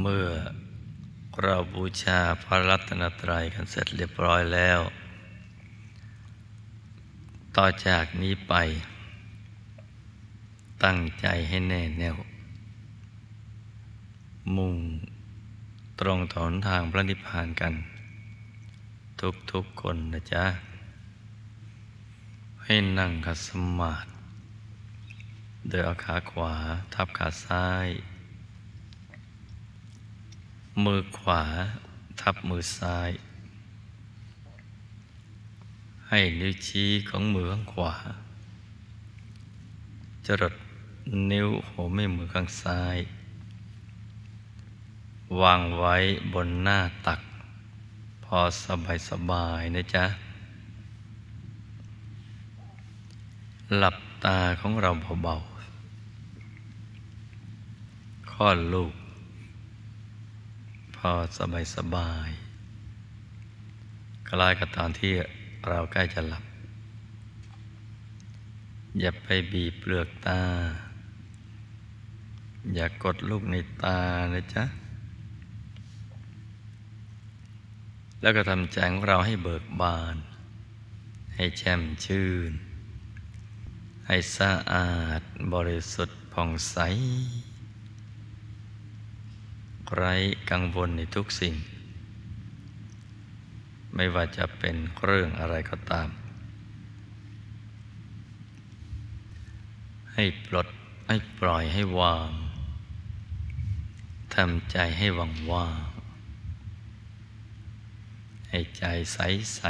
[0.00, 0.28] เมื่อ
[1.42, 4.80] เราบูชาพระรัตนตรัยกันเสร็จเรียบร้อยแล้ว
[7.56, 8.54] ต่อจากนี้ไป
[10.84, 12.16] ตั้งใจให้แน่แน่ว
[14.56, 14.76] มุ่ง
[16.00, 17.72] ตรงถนทางพระนิพพานกัน
[19.52, 20.44] ทุกๆคนนะจ๊ะ
[22.62, 24.08] ให้นั่งขัดสมาธิ
[25.68, 26.54] โดยเอาขาขวา
[26.94, 27.88] ทับขาซ้าย
[30.84, 31.42] มือขวา
[32.20, 33.10] ทับมือซ้าย
[36.08, 37.94] ให้นิ้วชี้ของมือข้างขวา
[40.26, 40.54] จรด
[41.30, 42.98] นิ้วหัวแม่มือข้างซ้าย
[45.40, 45.96] วางไว้
[46.32, 47.20] บนหน้าตัก
[48.24, 50.04] พอสบายสบายนะจ๊ะ
[53.78, 54.90] หลับตาของเรา
[55.22, 55.48] เบาๆ
[58.32, 58.92] คลอลูก
[60.98, 62.30] พอสบายสบาย
[64.28, 65.12] คล้ายกับตอนที่
[65.68, 66.44] เราใกล้จะหลับ
[69.00, 70.42] อย่าไปบีบเปลือกตา
[72.74, 73.98] อย่ากดลูกในตา
[74.34, 74.64] นะจ๊ะ
[78.20, 80.16] แล้วก็ทำใจของเราให้เบิกบาน
[81.36, 82.52] ให้แช่มชื่น
[84.06, 85.22] ให้สะอาด
[85.54, 86.76] บริสุทธิ์ผ่องใส
[89.94, 90.14] ไร้
[90.50, 91.54] กังวลในทุกสิ่ง
[93.94, 96.08] ไม่ว่าจะเป็นเรื่องอะไรก็ตาม
[100.14, 100.68] ให้ปลด
[101.08, 102.30] ให้ปล่อยให้วาง
[104.34, 105.80] ทำใจให้ว่างว่าง
[108.50, 109.18] ให้ใจใส
[109.54, 109.60] ใส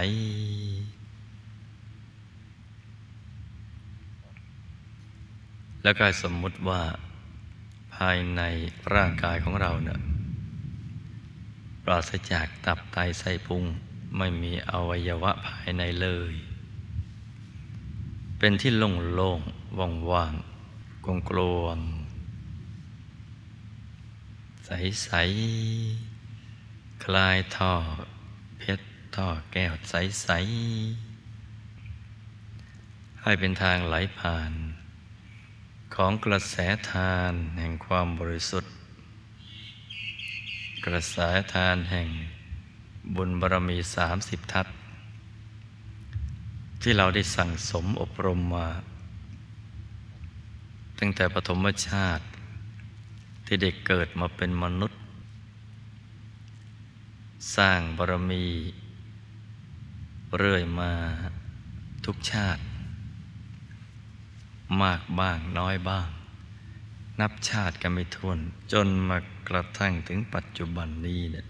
[5.82, 6.82] แล้วก็สมมุติว่า
[7.94, 8.42] ภายใน
[8.94, 9.98] ร่างกายของเราเนี่ย
[11.88, 13.64] ราศจากตับไตไส้พุง
[14.16, 16.34] ไม่มีอวัยวะภายในเลย
[18.38, 19.40] เป็นที่โล่งโล่ง
[19.78, 20.34] ว่างว่าง
[21.04, 21.78] กลวงกลวง
[24.66, 24.70] ใส
[25.04, 25.10] ใส
[27.04, 27.74] คลายท่อ
[28.58, 28.84] เพชร
[29.16, 30.28] ท่อแก้วใสใส
[33.22, 34.52] ให้เป็นทางไหลผ่าน
[35.94, 36.56] ของกระแส
[36.90, 38.72] ทานแห่งความบริสุทธิ์
[40.86, 41.16] กระแส
[41.54, 42.08] ทานแห่ง
[43.14, 44.66] บุญบารมีสามสิบทัศ
[46.82, 48.68] ที่เราได้สั่งสมอบรมมา
[50.98, 52.24] ตั้งแต่ปฐมชาติ
[53.46, 54.98] ที่เด็กเกิดมาเป็นมนุษย์
[57.56, 58.46] สร้างบารมี
[60.36, 60.92] เรื่อยมา
[62.04, 62.62] ทุกชาติ
[64.82, 66.08] มากบ้างน้อยบ้าง
[67.20, 68.38] นับชาติกันไม่ถ้วน
[68.72, 69.18] จนมา
[69.48, 71.46] กระทั่งถึงปัจจุบันนี้เนี่ย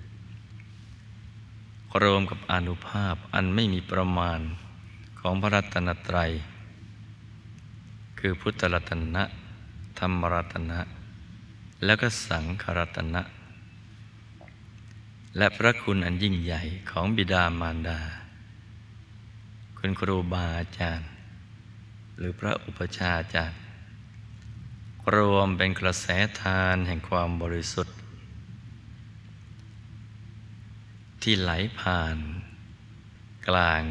[2.02, 4.40] รวมกับอนุภาพอันไม่มีประมาณ
[5.20, 6.30] ของพระรัตนตรัย
[8.18, 9.22] คือพุทธรัตนะ
[9.98, 10.80] ธรรมรัตนะ
[11.84, 13.22] แล้วก็สังขรัตนะ
[15.36, 18.00] และพระคุณอันยิ่งใหญ่ของบิดามารดา
[19.78, 21.08] คุณครูบาอาจารย์
[22.16, 23.58] หรือพระอุปชาอาจารย์
[25.14, 26.06] รวมเป็นกระแส
[26.40, 27.96] ทานแห่งความบริสุทธิ์
[31.22, 32.16] ที่ไหลผ่าน
[33.48, 33.82] กลาง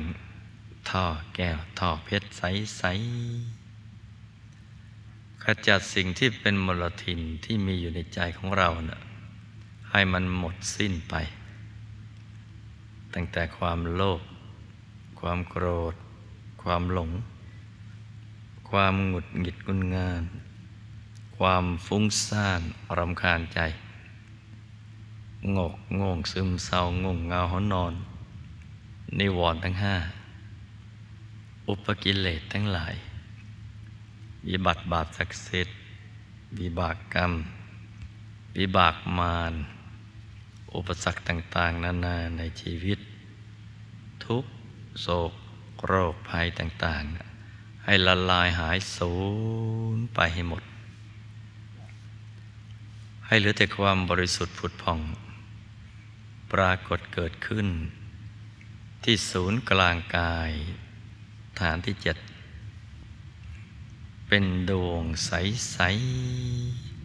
[0.90, 1.06] ท่อ
[1.36, 2.84] แก้วท่อเพชรใส
[4.04, 9.02] ๆ ขจัดสิ่งที่เป็นมลทินที่มีอยู่ในใจของเราเนะ่ะ
[9.92, 11.16] ให้มันหมดสิ้นไป
[13.14, 14.22] ตั้งแต่ความโลภ
[15.20, 15.96] ความโกรธ
[16.64, 17.12] ความหลง
[18.70, 20.24] ความหงุดหงิดกุนงาน
[21.38, 22.62] ความฟุ้งซ่าน
[22.98, 23.60] รำคาญใจ
[25.56, 27.94] งกงงซึมเศร้างงเงาหอนอน
[29.20, 29.96] นิวรณ์ทั้งห้า
[31.68, 32.96] อุปกิเลสทั้งหลาย
[34.48, 35.78] วิบัติบาปศักดิ์สิทธิ์
[36.60, 37.32] วิบากกรรม
[38.58, 39.54] วิบากมาร
[40.76, 43.00] อุปสรรคต่าง ๆ นานาในชีวิต
[44.26, 44.44] ทุก
[45.02, 45.34] โศก
[45.88, 47.04] โรคภัยต่าง
[47.46, 49.14] ๆ ให้ละลายหายสู
[49.96, 50.64] ญไปให้หมด
[53.28, 55.00] ให้เหลือแต่ความบริสุทธิ์ผุดผ่อง
[56.54, 57.68] ปรากฏเกิดขึ้น
[59.04, 60.52] ที่ศูนย์กลางกาย
[61.60, 62.18] ฐานที่เจ็ด
[64.28, 65.78] เป็นดวงใส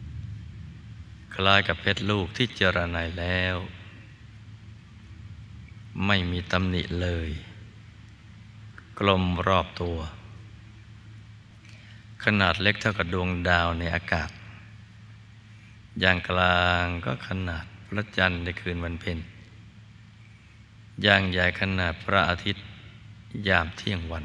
[0.08, 3.56] ๆ คล้ายกับเพชรลูกที่เจรไนายแล้ว
[6.06, 7.30] ไม่มีตำหนิเลย
[8.98, 9.98] กลมรอบตัว
[12.24, 14.30] ขนาดเล็กเท่ากับดวงดาวในอากาศ
[16.00, 19.18] อย่างกลางก็ขนาดพระจันทร์ในคืนวันเพ็ญ
[21.02, 22.64] อย่างใหญ่ขนาดพระอาทิตย์
[23.48, 24.24] ยามเที่ยงวัน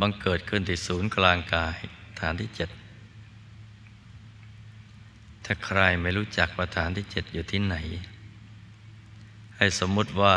[0.00, 1.76] บังเกิดขึ้นที่ศูนย์กลางกาย
[2.20, 2.70] ฐานที่เจ็ด
[5.44, 7.76] ถ้าใครไม่รู้จักว่าฐานที่เจ็ดอยู่ที่ไหน
[9.56, 10.36] ให้สมมุติว่า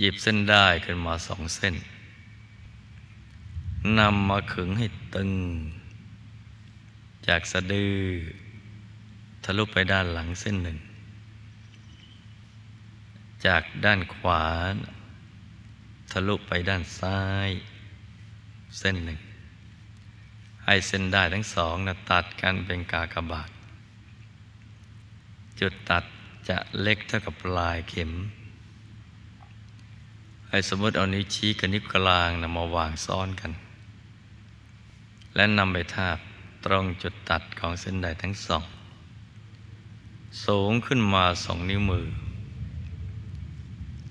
[0.00, 1.74] หยิบเส้นได้ขึ้นมาสองเส้น
[3.98, 5.30] นำมาขึงให้ตึง
[7.26, 7.96] จากสะดือ
[9.44, 10.78] ทะลุไปด้านหลังเส้นหนึ่ง
[13.46, 14.44] จากด้านขวา
[16.12, 17.50] ทะลุไปด้านซ้าย
[18.78, 19.18] เส้นหนึ่ง
[20.64, 23.50] ให้เส้นได้ทั้งสองนะตัดกันเป็นกากบาท
[25.60, 26.04] จุดตัด
[26.48, 28.12] จะเล็กเท่ากับปลายเข็ม
[30.48, 33.52] ให้สมมติเอานิ้วชี้กับนิ้วกลางนะมาวางซ้อนกัน
[35.34, 36.18] และนำไปทาบ
[36.64, 38.64] ตรงจุดตัดของเส้นใดทั้งสอง
[40.44, 42.06] สูงขึ้นมาสองนิ้วมือ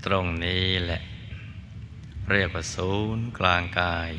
[0.05, 1.01] ตรงนี้แหละ
[2.31, 4.09] เรียกว่าศูนย์กลางกาย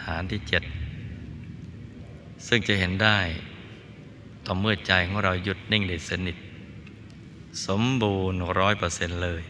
[0.00, 0.62] ฐานที่เจ็ด
[2.46, 3.18] ซึ่งจะเห็นได้
[4.44, 6.36] ต่อเมื่อใจของเราหยุดนิ่งได้สนิท
[7.66, 9.42] สมบูรณ์ร้อยเปอร์เซ็นต์เลย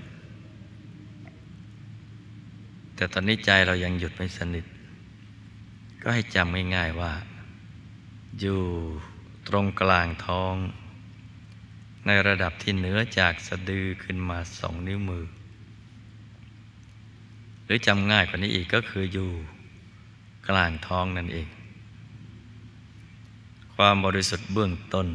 [2.94, 4.64] แต่ตอนนี้ใจเรายังหยุดไม่สนิท
[6.02, 7.12] ก็ให้จำง่ายๆว่า
[8.40, 8.60] อยู่
[9.48, 10.54] ตรงกลางท้อง
[12.06, 15.24] ในระดับที่เหนือจากสะดือขึ้นมาสองนิ้วมือ
[17.64, 19.30] หรือจำง่ายกว่านี้อีกก็คืออยู่
[20.48, 21.48] กลางท้องนั่นเอง
[23.74, 25.06] ความบริสุทธิ์เบื้องต้น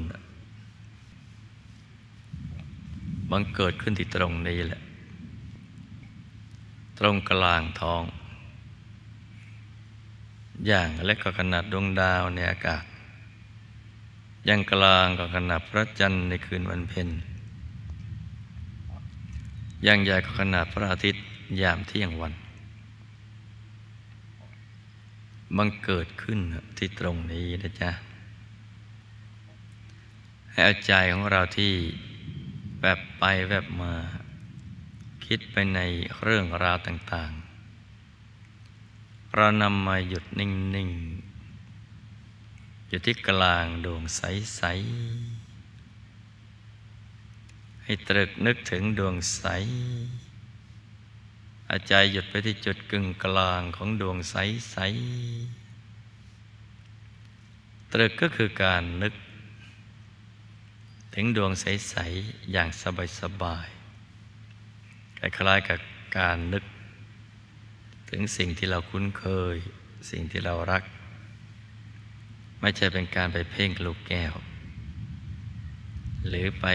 [3.32, 4.82] บังเกิดขึ้นที่ตรงนี้แหละ
[7.00, 8.04] ตรงกลางท้อง
[10.68, 12.84] อย่างเล็กก็ขนาดดวงดาวในอากาศ
[14.46, 17.10] อย่างกลางก็ขนาดพระจันทร์ในคืนวันเพ็ญ
[19.84, 21.24] อย่างใหญ่ก็ขนาดพระอาทิตย์
[21.62, 22.34] ยามเที่ยงวัน
[25.57, 26.40] บังเกิดขึ้น
[26.78, 27.92] ที่ตรงนี้นะจ๊ะ
[30.51, 31.74] ให้เอาใจของเราที่
[32.81, 33.94] แบบไปแบบมา
[35.25, 35.80] คิดไปใน
[36.24, 37.31] เรื่องราวต่าง
[39.38, 40.90] เรานำมาหยุดนิ่ง
[41.70, 44.62] ๆ อยู่ที่กลางดวงใส
[45.82, 49.44] ๆ ให้ตรึกนึกถึงดวงใส
[51.70, 54.76] อาใจหยุดไปที่จุดกึ่งกลางของดวงใส
[55.76, 59.14] ๆ ตรึกก็คือการนึก
[61.14, 62.70] ถึงดวงใส ๆ อย่าง
[63.20, 63.68] สบาย
[64.44, 65.80] ๆ คล้ายๆกับ
[66.20, 66.64] การนึก
[68.10, 69.56] ถึงสิ่งที่เราคุ้นเคย
[70.12, 70.84] สิ่งที่เรารัก
[72.62, 74.34] ไม่ใช่เป็นการไปเพ่งลูกแก้ว
[76.28, 76.66] หรือไป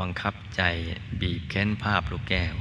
[0.00, 0.62] บังคับใจ
[1.20, 2.54] บีบเค้นภาพลูกแก้ว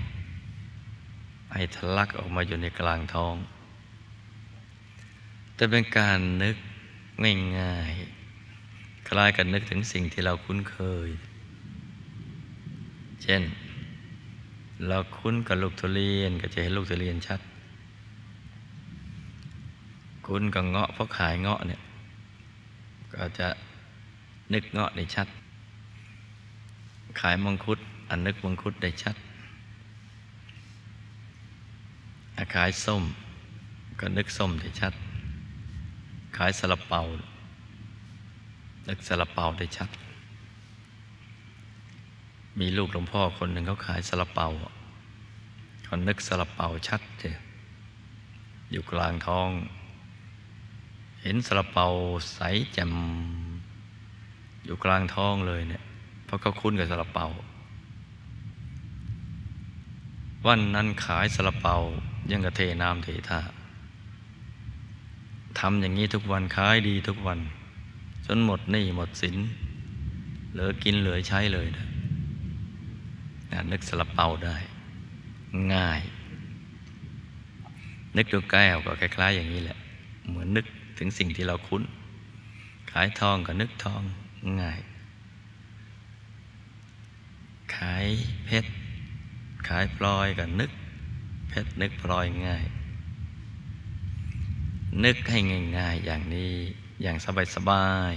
[1.54, 3.36] ให้ทะลักออกมาอยู่ในกลางท้อง
[5.56, 6.58] แต่เป็นการนึก
[7.60, 10.78] ง่ายๆคล้ายกันนึกถึงสิ่งที่เราคุ้นเค
[11.08, 11.10] ย
[13.24, 13.42] เช่น
[14.88, 17.40] เราคุ้นกับลูกทุเรียนก็จะเห็นลูกทุเรียนชัด
[20.26, 21.82] คุ้นกับเงาะเพราะขายเงาะเนี่ย
[23.14, 23.48] ก็จะ
[24.54, 25.28] นึกเงาะได้ชัด
[27.20, 27.80] ขายมังคุด
[28.10, 29.16] อันนึกมังคุดได้ชัด
[32.56, 33.04] ขายส้ม
[34.00, 34.94] ก็นึกส้มได้ชัด
[36.38, 37.02] ขายสลับเปา
[38.88, 39.90] นึกสลับเปาได้ชัด
[42.60, 44.48] มีลูกหลวงพ่อคนหนึ่งเขาขายสลับเปา
[45.92, 47.26] เขานึกสลับเป่าชัดเจ
[48.72, 49.50] อยู่กลางท้อง
[51.22, 51.88] เห็นสลับเป่า
[52.36, 52.40] ใส
[52.74, 52.94] แจ่ม
[54.66, 55.84] อยู่กลางท้องเลยเนี่ย
[56.26, 57.28] เพราะเขาคุ้นกับสลับเป่า
[60.46, 61.78] วันนั้นขายสลับเป่า
[62.32, 63.40] ยังกระเทน้ำเทท่า
[65.60, 67.40] ทำอย่างนี้ทุกวันขายดีทุกวัน
[68.26, 69.38] จนหมดหนี้หมดสิน
[70.52, 71.86] เหลือกินเหลือใช้เลยนะ
[73.72, 74.58] นึกสลับเป่าได้
[75.74, 76.02] ง่าย
[78.18, 79.78] นึกดูแก้วก็คล้ายๆ อย่างนี้แหละ
[80.28, 80.66] เหมือนนึก
[80.98, 81.84] ถึงสิ่งที่เราคุ้น
[82.92, 84.02] ขายทองก็นึกทอง
[84.62, 84.80] ง่าย
[87.76, 88.06] ขาย
[88.46, 88.70] เพชร
[89.68, 90.72] ขายพลอยก็นึก
[91.50, 92.66] เพชรนึกพลอยง่าย
[95.06, 95.40] นึกให้
[95.78, 96.54] ง่ายๆอย่างนี้
[97.02, 97.18] อย่าง
[97.56, 98.14] สบาย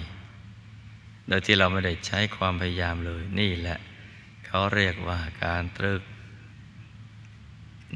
[0.63, 3.79] ๆ โดยที่เราไม่ได้ใช้ความพยายามเลยนี่แหละ
[4.47, 6.03] เขาเรียกว่าการตรึก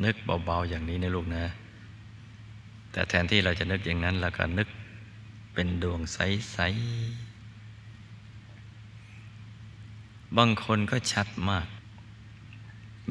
[0.04, 1.44] นึกเบาๆอย่างนี้นะลูกนะ
[2.92, 4.68] แต่แทนที่เราจะนึกอย่างนั้นเราก็นึก
[5.54, 7.38] เป็นดวงใสๆ
[10.36, 11.68] บางคนก็ชัดมาก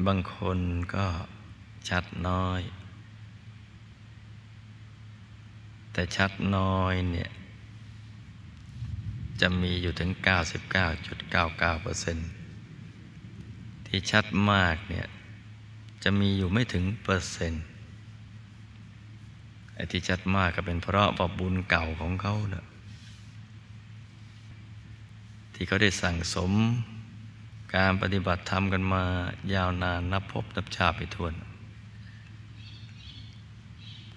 [0.06, 0.58] บางคน
[0.94, 1.06] ก็
[1.88, 2.60] ชัดน้อย
[5.92, 7.30] แต่ชัดน้อยเนี่ย
[9.40, 10.10] จะมีอยู่ถึง
[12.58, 15.06] 99.99%ที่ชัดมากเนี่ย
[16.04, 17.64] จะมีอยู่ไม่ถึงเปอร์เซ็นต์
[19.74, 22.66] ไอ้ที่ชัดมากก็เป็นเพราะบุญเก่าของเขาเนะ
[25.54, 26.52] ที่เขาได้สั่งสม
[27.74, 29.04] การปฏิบัติธรรมกันมา
[29.54, 31.34] ยาวนานนับพบนับชาไปทวน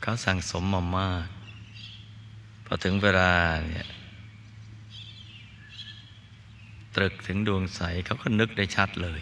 [0.02, 1.28] เขาสั่งสมมามาก
[2.66, 3.32] พอถึงเวลา
[3.70, 3.88] เนี่ย
[6.96, 9.22] ตรึกถึงดวงใสเขาก็นึกได้ชัดเลย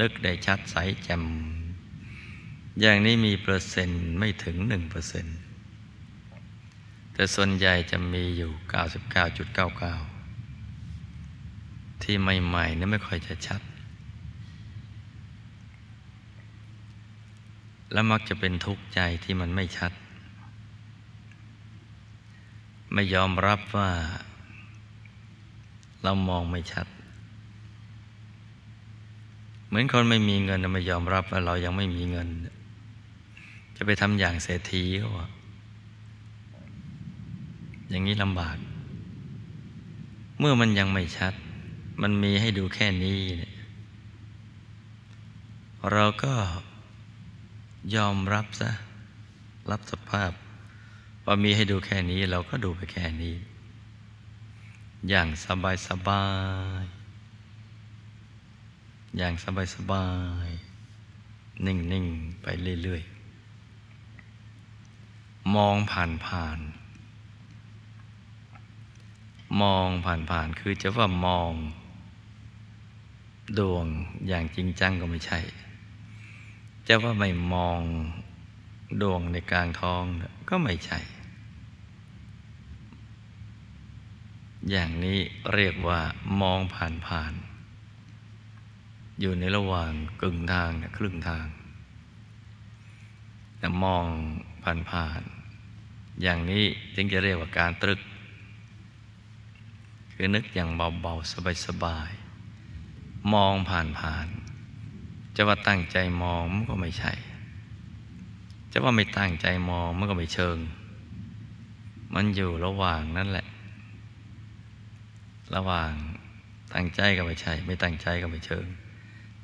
[0.00, 1.22] นึกได้ชัดใสแจ่ม
[2.80, 5.38] อย่างนี้มีเปอร์เซ็นต์ไม่ถึงหนึ่งเปอร์เซ็นต์
[7.14, 8.52] แต่ส่วนใหญ่จะมีอยู่
[10.26, 13.60] 99.99 ที่ใหม่ๆนี่ไม่ค่อยจะชัด
[17.92, 19.92] แล้วมักจะเป็นทุกข์ใจที่มันไม่ชัด
[22.92, 23.90] ไม่ยอมรับว่า
[26.02, 26.86] เรามองไม่ชัด
[29.74, 32.28] มือนคนไม่มีเงินไม่ยอมรับว่าเรายังไม่มีเงิน
[33.76, 35.28] จะไปทำอย่างเศรษฐีเขาว่า
[37.88, 38.56] อย่างนี้ลำบาก
[40.38, 41.34] เมื่อมันยังไม่ชัด
[42.02, 43.54] มันมีให้ดูแค่นี้เนี่ย
[45.92, 46.34] เราก็
[47.94, 48.70] ยอมรับซะ
[49.70, 50.32] รับสภาพ
[51.24, 53.34] ว่ามีให้ดูแค่นี้เราก็ดูไปแค่นี้
[55.08, 56.24] อย่างสบายสบา
[56.82, 56.84] ย
[59.16, 60.06] อย่างสบายสบา
[60.46, 60.48] ย
[61.66, 62.46] นิ่ง ๆ ไป
[62.82, 63.02] เรื่อย
[64.68, 66.58] ๆ มองผ่านผ่าน
[69.60, 71.52] มองผ่านผ่านคือจะว่ามอง
[73.58, 73.86] ดวง
[74.28, 75.40] อย่างจริงจังก็ไม่ใช่
[76.88, 77.80] จะว่าไม่มอง
[79.02, 80.04] ดวงในกลางท้อง
[80.48, 80.98] ก็ไม่ใช่
[84.70, 85.18] อย่างนี้
[85.54, 86.00] เรียกว่า
[86.40, 87.32] มองผ่านผ่าน
[89.20, 89.92] อยู่ในระหว่าง
[90.22, 91.46] กึ่งทางครึ่งทาง
[93.58, 94.04] แต่มอง
[94.62, 95.22] ผ่านผ่าน
[96.22, 98.00] อย่างนี้จึงจะเรียกว่าการตรึก
[100.12, 101.32] คือนึกอย่างเบาๆ
[101.66, 107.12] สบายๆ มองผ่านๆจะว่าตั้งใจมองมันก็ไม่ใช่
[108.72, 110.58] จะว่าไม่ตั้งใจมองมันก็ไม่เชิง
[112.14, 113.46] มันอยู่ระหว่างนั่นแหละ
[115.54, 115.92] ระหว่าง
[116.74, 118.66] ตั้งใจก็ไม่ใช่ ไม่ตั้งใจก็ไม่เชิง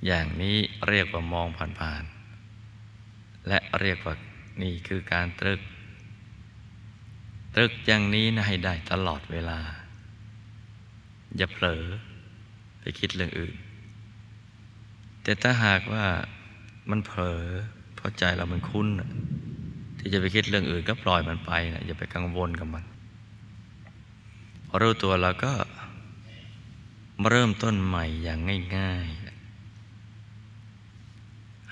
[0.06, 0.56] อย่างนี้
[0.88, 1.48] เรียกว่ามอง
[1.80, 4.14] ผ่านๆและเรียกว่า
[4.62, 5.60] นี่คือการตรึก
[7.54, 9.60] ตรึกอย่างนี้นะให้ได้ตลอดเวลา
[11.36, 11.84] อย่าเผลอ
[12.80, 13.54] ไปคิดเรื่องอื่น
[15.22, 16.06] แต่ถ้าหากว่า
[16.90, 17.42] มันเผลอ
[17.94, 18.88] เพราะใจเรามันคุ้น
[19.98, 22.84] ที่จะไปคิดเรื่องอื่นก็ปล่อยมันไปนะอย่าไปกังวลกับมัน
[24.68, 25.52] พอรู้ตัวเราก็
[27.20, 28.38] มาเริ่มต้นใหม่อย่าง
[28.76, 29.29] ง่าย ๆ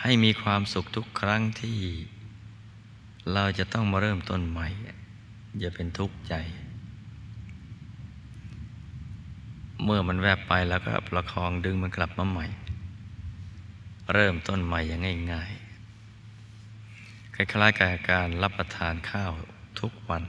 [0.02, 1.78] ให้มีความสุขทุกครั้งที่
[3.32, 4.66] เราจะต้องมาเริ่มต้นใหม่
[5.58, 6.34] อย่าเป็นทุกข์ใจ
[9.84, 12.46] เมื่อมันแวบไปแล้วก็ประคองดึงมันกลับมาใหม่
[14.14, 19.32] เริ่มต้นใหม่อย่างง่ายๆคล้ายๆกับการรับประทานข้าว
[19.80, 20.24] ทุกวัน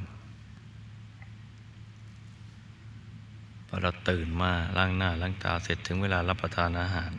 [3.67, 7.11] พอเราตื่นมาล้างหน้าล้างตาเสร็จถึงเวลารับประทานอาหาร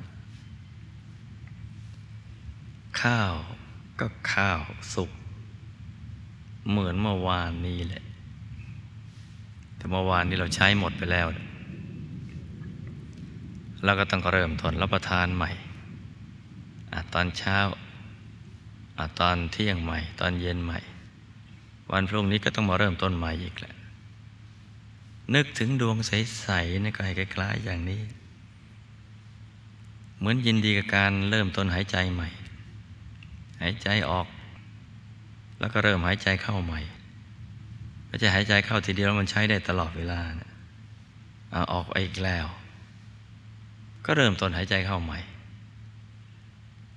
[3.02, 3.32] ข้าว
[4.00, 4.60] ก็ข้าว
[4.94, 5.10] สุก
[6.68, 8.02] เหมือนเมื่อวานนี้แหละ
[9.76, 11.26] แต่เมื่อวานนี้เราใช้หมดไปแล้ว
[13.84, 15.50] เราก็ต้องเริ่มทนรับประทานใหม่
[16.92, 17.58] อตอนเช้า
[18.98, 20.78] อตอนเที่ยงใหม่ ตอนเย็นใหม่
[21.92, 23.74] วันพรุ่งนี้ก็ต้องมาเริ่มต้นใหม่อีกแหละ
[25.34, 28.00] นึกถึงดวงใสๆนี่ก็ให้คล้ายๆอย่างนี้
[30.18, 32.28] เหมือนยินดีกับการเริ่มต้นหายใจใหม่
[33.60, 34.26] หายใจออก
[35.60, 36.80] แล้วก็เริ่มหายใจเข้าใหม่
[38.06, 40.50] ไม่ใช่หายใจเข้าทีเดียวมันใช้ได้ตลอดเวลานะ
[41.52, 42.46] เอาออกอีกแล้ว
[44.04, 45.18] ก็เริ่มต้นหายใจเข้าใหม่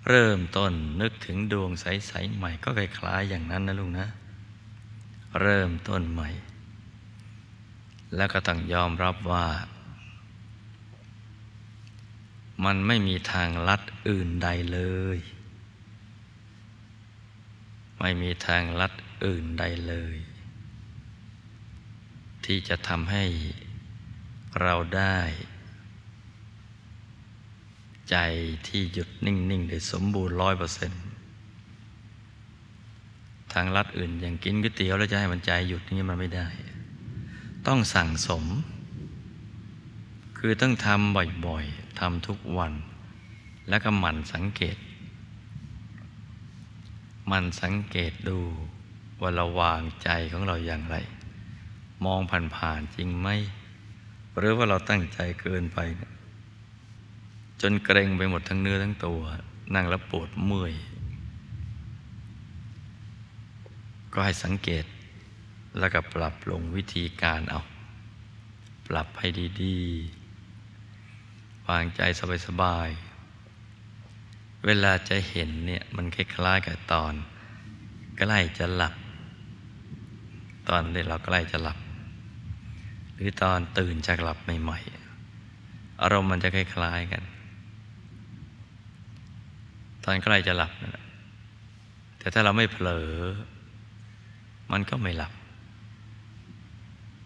[0.10, 4.08] เริ่มต้นนึกถึงดวงใสๆใหม่ ก็คล้ายๆอย่างนั้นนะลุงนะ
[5.41, 6.29] เริ่มต้นใหม่
[8.15, 9.48] แล้วก็ต้องยอมรับว่า
[12.65, 14.79] มันไม่มีทางลัดอื่นใดเล
[15.15, 15.17] ย
[18.05, 18.93] ไม่มีทางลัด
[19.25, 20.15] อื่นใดเลย
[22.45, 23.25] ที่จะทำให้
[24.62, 25.17] เราได้
[28.10, 28.17] ใจ
[28.67, 31.03] ที่หยุดนิ่ง ๆ ได้สมบูรณ์ร้อยเปอร์เซ็นต์
[33.53, 36.48] ทางลัดอื่นอย่างกินก๋วยเตี๋ยวแล้วจะให้มันใจหยุดนี่มันไม่ได้
[37.67, 38.43] ต้องสั่งสม
[40.38, 42.74] คือต้องทำบ่อย ๆทำทุกวัน
[43.69, 44.77] แล้วก็หมั่นสังเกต
[47.32, 48.39] มันสังเกตดู
[49.22, 50.96] ว่าเราวางใจของเราอย่างไร
[52.06, 52.20] มอง
[52.56, 53.30] ผ่านๆจริงไหม
[54.38, 55.80] หรือว่าเราตั้งใจเกินไป
[57.62, 59.22] จนเกรงไปหมดทั้งเนื้อทั้งตัว
[59.75, 60.74] นั่งแล้วปวดเมื่อย
[64.13, 64.86] ก็ให้สังเกต
[65.80, 67.62] แล้วก็ปรับลงวิธีการเอา
[68.88, 69.27] ปรับให้
[69.62, 69.77] ดี
[70.63, 72.01] ๆ วางใจ
[72.48, 73.12] สบายๆ
[74.65, 77.13] เวลาจะเห็นเนี่ยมันคล้ายๆกับตอน
[78.20, 78.93] ใกล้จะหลับ
[80.70, 81.77] ตอนที่เราใกล้จะหลับ
[83.13, 87.24] หรือตอนตื่นจากหลับใหม่ๆอารมณ์มันจะคล้ายๆกัน
[90.03, 91.05] ตอนใกล้จะหลับนะ
[92.17, 93.10] แต่ถ้าเราไม่เผลอ
[94.72, 95.34] มันก็ไม่หลับ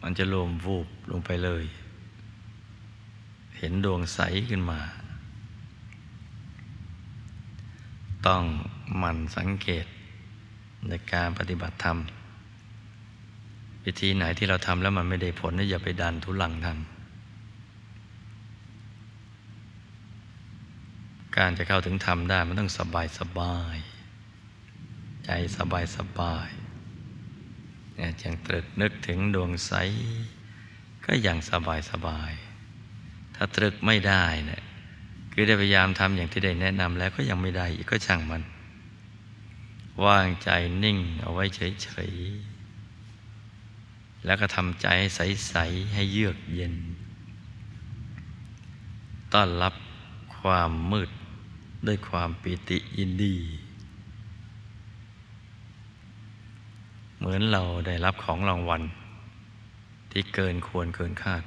[0.04, 1.66] มันจะรวมวูบลงไปเลย
[3.58, 4.80] เห็นดวงใสขึ้นมา
[8.26, 8.44] ต้อง
[9.02, 9.86] มันสังเกต
[10.88, 11.98] ในการปฏิบัติธรรม
[13.86, 16.78] วิธีไหนที่เราทำแล้วมันไม่ได้ผลนี่อย่าไปดันทุลังทำ
[21.38, 23.78] การจะเข้าถึงธรรมได้มันต้องสบายสบาย
[25.26, 26.50] ใจสบายสบาย
[27.96, 29.74] เนี่ยยังตรึกนึกถึงดวงใส
[31.06, 32.32] ก็อย่างสบายสบาย
[33.36, 34.64] ถ้าตรึกไม่ได้เนี่ย
[35.40, 38.42] คือได้พยายามทำอย่างที่ได้แนะนำแล้วก็ยังไม่ได้อีกก็ช่างมัน
[40.06, 40.50] ว่างใจ
[40.84, 46.74] นิ่งเอาไว้เฉยๆ แล้วก็ทำใจให้ใส ๆ ให้เยือกเย็น
[49.34, 49.74] ต้อนรับ
[50.40, 51.10] ความมืด
[51.88, 53.36] ด้วยความปิติยินดี
[57.18, 58.82] เหมือนเราได้รับของรางวัล
[60.12, 61.44] ที่เกินควรเกินคาด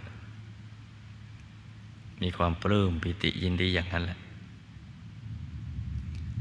[2.23, 4.19] มีความปลื้มปิติยินดีอย่างนั้นแหละ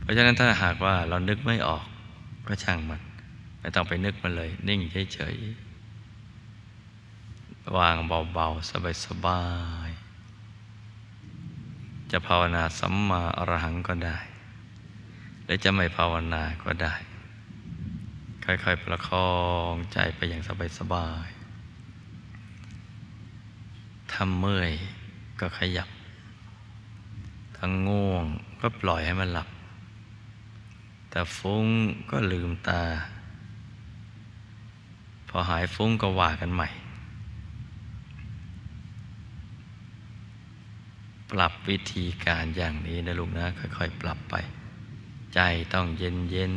[0.02, 1.86] เพราะฉะนั้นถ้าหากว่าเรานึกไม่ออก
[2.48, 3.02] ก็ช่างมัน
[3.60, 4.80] ไม่ต้องไปนึกมันเลย นิ่ง
[5.14, 5.70] เฉยๆ
[7.78, 7.96] วาง
[8.34, 8.72] เบาๆ
[9.06, 9.42] สบา
[9.88, 14.18] ยๆ จะภาวนาสัมมาอรหังก็ได้
[15.44, 16.94] หรือจะไม่ภาวนาก็ได้
[18.46, 19.30] ค่อยๆ ประคอ
[19.72, 20.42] งใจไปอย่าง
[20.80, 24.72] สบายๆทำเมื่อย
[25.42, 25.90] ก็ขยับ
[27.58, 28.26] ทั้งง่วง
[28.62, 29.50] ก็ปล่อยให้มันหลับ
[31.10, 31.66] แต่ฟุ้ง
[32.12, 32.84] ก็ลืมตา
[35.30, 36.68] พอหายฟุ้งก็ว่ากันใหม่
[41.32, 43.46] ปรับวิธีการอย่างนี้นะลูกนะ
[43.78, 44.36] ค่อยๆ ปรับไป
[45.36, 45.40] ใจ
[45.74, 46.56] ต้องเย็น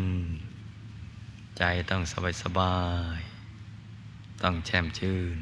[0.78, 2.76] ๆใจต้องสบายสบา
[3.18, 3.20] ย
[4.42, 5.36] ต้องแช่มชื่น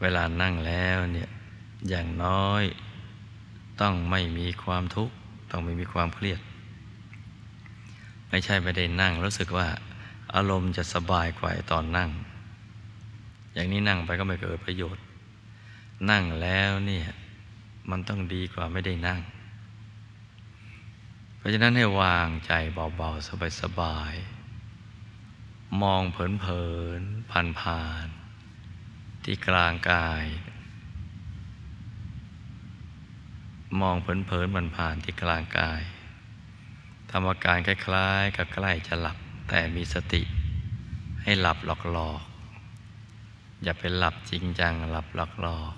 [0.00, 1.30] เวลานั่งแล้วเนี่ย
[1.88, 2.62] อย่างน้อย
[3.80, 5.14] ต้องไม่มีความทุกข์
[5.50, 6.40] ต้องไม่มีความเครียด
[8.30, 9.68] ไม่ใช่ไม่ได้นั่ง รู้สึกว่า
[10.34, 12.10] อารมณ์จะสบายกว่าตอนนั่ง
[13.54, 15.04] อย่างนี้นั่งไปก็ไม่เกิดประโยชน์
[16.10, 17.08] นั่งแล้วเนี่ย
[17.90, 19.20] มันต้องดีกว่าไม่ได้นั่ง
[21.36, 22.52] เพราะฉะนั้นให้วางใจ
[22.96, 26.64] เบาๆ สบายๆมองเผิ
[26.98, 28.19] นๆผ่านๆ
[29.24, 30.24] ที่กลางกาย
[33.80, 35.80] มองเผินๆผ่านที่กลางกาย
[37.10, 40.22] ทำอาการคล้ายๆ กับใกล้จะหลับ แต่มีสติ
[41.22, 41.58] ให้หลับ
[41.92, 45.74] หลอกๆอย่าเป็นหลับจริงจังหลับหลอก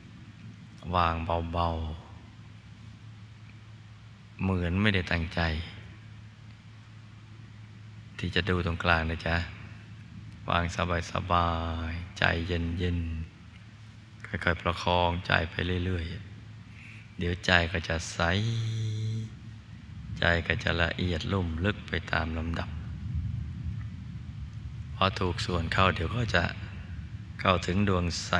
[0.00, 1.14] ๆวาง
[1.52, 5.40] เบาๆ เหมือนไม่ได้ตั้งใจ
[8.18, 9.36] ที่จะดูตรงกลางนะจ๊ะ
[10.50, 11.50] วางสบายสบา
[11.90, 12.98] ยใจเย็นเย็น
[14.26, 18.20] ค่อยๆประคองใจไปเรื่อยๆ เดี๋ยวใจก็จะใส
[20.18, 22.70] ใจก็จะละเอียดลุ่มลึกไปตามลำดับ
[24.94, 26.44] พอถูกส่วนเข้าเดี๋ยวก็จะ
[27.40, 28.32] เข้าถึงดวงใส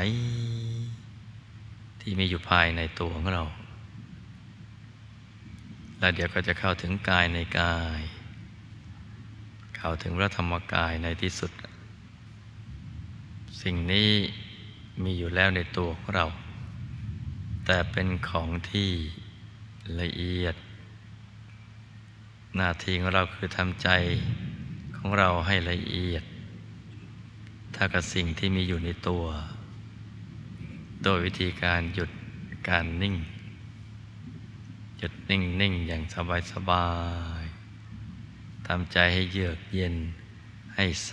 [2.01, 3.43] ที่มีอยู่ภายในตัวของเรา
[5.99, 8.01] แล้วเดี๋ยวก็จะเข้าถึงกายในกาย
[9.77, 11.51] เข้าถึงพระธรรมกายในที่สุด
[13.63, 14.11] สิ่งนี้
[15.03, 16.27] มีอยู่แล้วในตัวของเรา
[17.67, 18.91] แต่เป็นของที่
[20.01, 20.55] ละเอียด
[22.57, 23.89] หน้าที่ของเราคือทำใจ
[24.97, 26.25] ของเราให้ละเอียด
[27.75, 29.25] ถ้ากับสิ่งที่มีอยู่ในตัว
[31.03, 32.11] โดยวิธีการหยุด
[32.69, 33.17] การนิ่ง
[34.99, 36.89] หยุดนิ่งนิ่งอย่างสบายสบา
[37.43, 37.45] ย
[38.67, 39.95] ทำใจให้เยือกเย็น
[40.75, 41.13] ให้ใส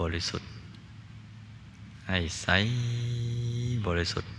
[0.00, 0.53] บริสุทธิ์
[2.08, 2.46] ให้ใส
[3.86, 4.32] บริสุทธิ์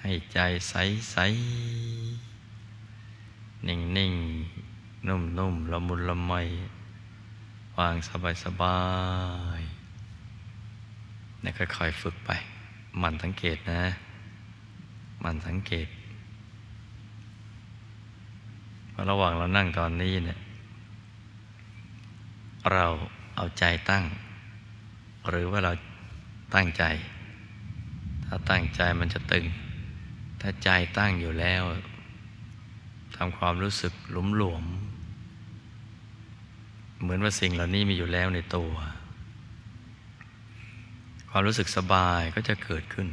[0.00, 0.74] ให้ใจใส
[1.10, 1.16] ใส
[3.66, 4.14] นิ่งนิ่ง
[5.08, 6.32] นุ่มนุ่มละมุนละไม
[7.78, 8.78] วางสบายสบา
[9.60, 9.62] ย
[11.42, 12.30] นี่ค่อยๆฝึกไป
[13.02, 13.82] มันสังเกตนะ
[15.24, 15.88] มันสังเกต
[19.10, 20.38] ระหว่างเรานั่งตอนนี้เนี่ย
[22.72, 22.86] เรา
[23.36, 24.04] เอาใจตั้ง
[25.28, 25.72] หรือว่าเรา
[26.54, 26.84] ตั้งใจ
[28.26, 29.46] ถ้าตั้งใจมันจะตึง
[30.40, 30.68] ถ้าใจ
[30.98, 31.62] ตั้งอยู่แล้ว
[33.16, 34.64] ทำความรู้สึกหลุมหลวม
[37.00, 38.72] เหมือนว่าสิ่งเหล่านี้มีอยู่แล้วในตัว
[41.30, 43.08] ความรู้สึกสบายก็จะเกิดขึ้น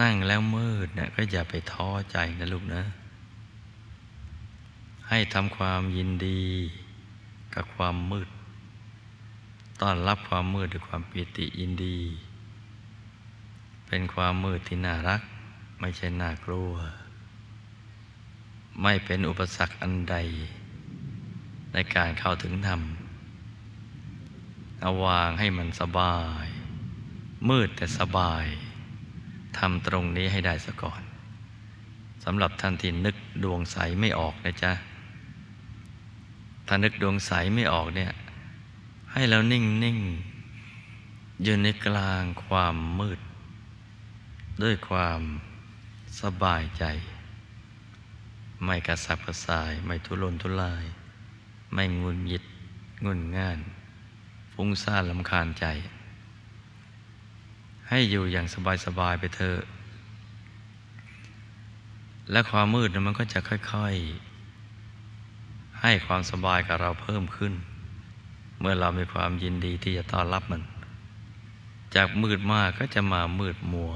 [0.00, 2.82] นั่งแล้วมืดเนะี่ยก็อย่าไปท้อใจนะลูกนะ
[5.14, 6.42] ให้ทำความยินดี
[7.54, 8.28] กับความมืด
[9.80, 11.98] ต้อนรับความมืดด้วยความปิติยินดี
[13.86, 15.20] เป็นความมืดที่น่ารัก
[15.80, 16.72] ไม่ใช่น่ากลัว
[18.82, 20.16] ไม่เป็นอุปสรรคอันใด
[21.72, 22.80] ในการเข้าถึงธรรม
[24.80, 26.46] เอาวางให้มันสบาย
[27.48, 28.44] มืดแต่สบาย
[29.58, 31.02] ทำตรงนี้ให้ได้ซะก่อน
[32.24, 34.72] สำหรับท่านที่นึกดวงใสไม่ออกนะจ๊ะ
[36.74, 38.12] ถ้านึกดวงใสไม่ออกเนี่ย
[39.12, 39.98] ให้เรานิ่งนิ่ง
[41.42, 43.20] อยู่ในกลางความมืด
[44.62, 45.20] ด้วยความ
[46.20, 46.84] สบายใจ
[48.64, 50.84] ไม่กระสับกระส่าย ไม่ทุรนทุราย
[51.74, 52.44] ไม่งุนหยิด
[53.04, 53.58] งุนง่าน
[54.52, 55.66] ฟุ้งซ่านลำคาญใจ
[57.88, 58.46] ให้อยู่อย่าง
[58.84, 59.58] สบายๆไปเถอะ
[62.30, 64.31] และความมืดมันก็จะค่อย ๆ
[65.82, 67.52] ให้ความสบายกับเราเพิ่มขึ้น
[68.60, 70.62] เมื่อเรามีความยินดีที่จะต้อนรับมัน
[71.94, 73.92] จากมืดมากก็จะมามืดมัว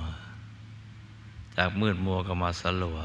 [1.56, 2.98] จากมืดมัวก็มาสลัว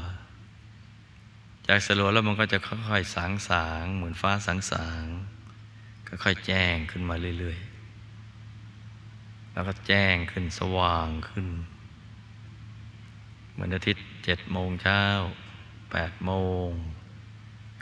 [1.66, 5.04] จากสลัวแล้วมันก็จะค่อยๆสางสางเหมือนฟ้าสางสาง
[6.06, 11.46] ค่อยๆแจ้งขึ้นมาเรื่อยๆ แล้วก็แจ้งขึ้นสว่างขึ้น
[13.52, 15.02] เหมือนอาทิตย์เจ็ดโมงเช้า
[15.92, 16.32] แปดโม
[16.68, 16.70] ง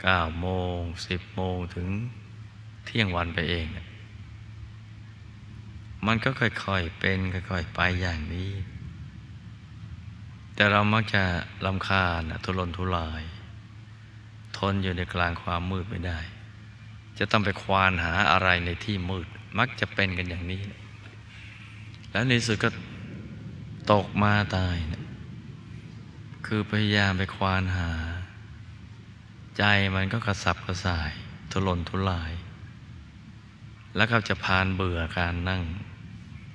[0.01, 1.87] เก้าโมงสิบโมงถึง
[2.85, 3.65] เที่ยงวันไปเอง
[6.05, 8.51] มันก็ค่อยๆเป็นค่อยๆไปอย่างนี้
[10.55, 11.23] แต่เรามักจะ
[11.65, 13.23] ลำคาญทุรนทุราย
[14.57, 16.19] ทนอยู่ในกลางความมืดไม่ได้
[17.19, 20.61] จะต้องไปควานหาอะไรในที่มืด มักจะเป็นกันอย่างนี้
[22.11, 22.69] แล้วในสุดก็
[23.91, 25.03] ตกมาตายนะ
[26.45, 27.91] คือพยายามไปควานหา
[29.57, 29.63] ใจ
[29.95, 31.11] มันก็กระสับกระส่าย
[31.51, 32.33] ทุรนทุราย
[33.95, 35.63] แล้วก็จะพานเบื่อการนั่ง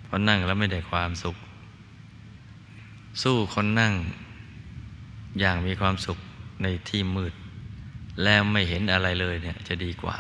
[0.04, 1.36] เพราะนั่งแล้วไม่ได้ความสุข
[3.22, 3.94] สู้คนนั่ง
[5.40, 6.18] อย่างมีความสุข
[6.62, 7.34] ในที่มืด
[8.22, 10.18] แล้วไม่เห็นอะไรเลยเนี่ยจะดีกว่า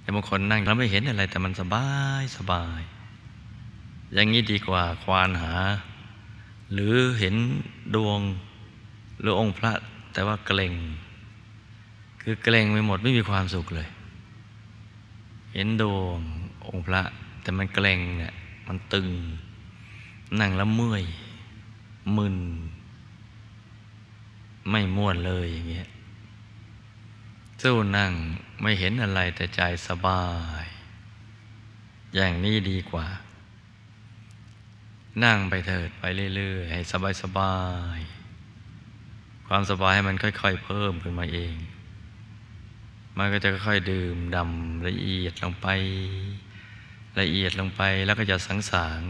[0.00, 1.88] แต่บางคนนั่งแล้วไม่เห็นอะไร แต่มันสบา
[2.20, 2.80] ยสบาย
[4.14, 5.54] อย่างนี้ดีกว่าควานหา
[6.72, 7.34] หรือเห็น
[7.94, 8.20] ดวง
[9.20, 9.72] หรือองค์พระ
[10.12, 10.74] แต่ว่าเกรง
[12.22, 13.88] คือเกรงไปหมดไม่มีความสุขเลย
[15.54, 16.18] เห็นดวง
[16.68, 17.02] องค์พระ
[17.42, 18.34] แต่มันเกรงเนี่ย
[18.66, 19.08] มันตึง
[20.40, 21.04] นั่งแล้วเมื่อย
[22.16, 22.36] มึน
[24.70, 25.88] ไม่ม่วนเลยอย่างเงี้ย
[27.62, 28.12] สู้นั่ง
[28.60, 30.24] ไม่เห็นอะไรแต่ใจสบา
[30.62, 30.64] ย
[32.14, 33.06] อย่างนี้ดีกว่า
[35.24, 36.04] นั่งไปเถิดไป
[36.36, 36.80] เรื่อยๆ ให้
[37.22, 37.56] สบา
[37.98, 38.15] ยๆ
[39.48, 41.54] ความสบายให้มันค่อย ๆ เพิ่มขึ้นมาเอง
[43.18, 45.66] มันก็จะค่อยๆดื่มดำละเอียดลงไป
[47.20, 49.02] ละเอียดลงไปแล้วก็จะสังสาร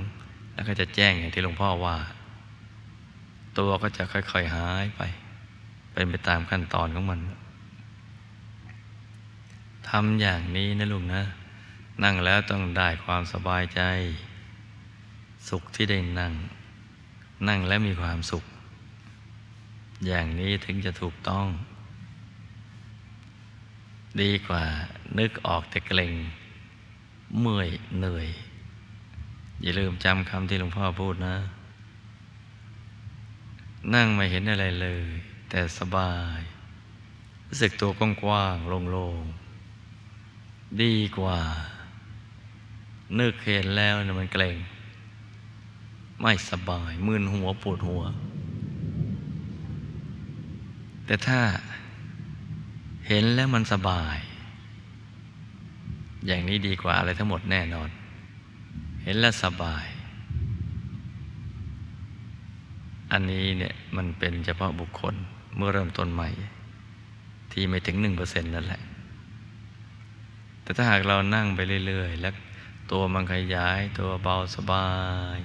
[0.55, 1.96] แล้วก็จะแจ้งอย่างที่หลวงพ่อว่า
[3.59, 5.01] ตัวก็จะค่อย ๆ หายไป
[5.92, 7.20] เป็นไปตามขั้นตอนของมัน
[9.88, 11.22] ทำอย่างนี้นะลุงนะ
[12.05, 13.81] นั่งแล้วต้องได้ความสบายใจ
[15.49, 16.33] สุขที่ได้นั่ง
[17.49, 18.44] นั่งแล้วมีความสุข
[20.05, 21.47] อย่างนี้ถึงจะถูกต้อง
[24.21, 24.65] ดีกว่า
[25.19, 26.15] นึกออกแต่เกรง
[27.41, 28.29] เมื่อยเหนื่อย
[29.63, 31.37] อย่าลืมจำคำที่หลวงพ่อพูดนะ
[33.95, 35.07] นั่งไม่เห็นอะไรเลย
[35.51, 36.41] แต่สบาย
[37.49, 41.41] รู้สึกตัวกว้างๆโล่งๆ ดีกว่า
[43.19, 44.57] นึกเห็นแล้วนะมันเกรง
[46.21, 48.03] ไม่สบาย มึนหัวปวดหัว
[51.07, 51.40] แต่ถ้า
[53.09, 54.19] เห็นแล้วมันสบาย
[56.27, 57.88] อย่างนี้ดีกว่าอะไรทั้งหมดแน่นอน
[59.03, 59.87] เห็นแล้วสบาย
[63.12, 65.14] อันนี้เนี่ยมันเป็นเฉพาะบุคคล
[65.57, 66.29] เมื่อเริ่มต้นใหม่
[67.53, 68.83] ที่ไม่ถึงหนึ่งเปอร์เซ็นต์นั่นแหละ
[70.62, 72.35] แต่ถ้าหากเรานั่งไปเรื่อย ๆ แล้ว
[72.90, 74.88] ตัวมันขยายตัวเบาสบา
[75.37, 75.38] ย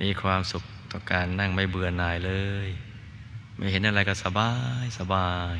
[0.00, 2.32] มีความสุขต่อการนั่งไม่เบื่อหน่ายเล
[2.66, 2.68] ย
[3.60, 5.56] ไม่เห็นอะไรก็สบายสบาย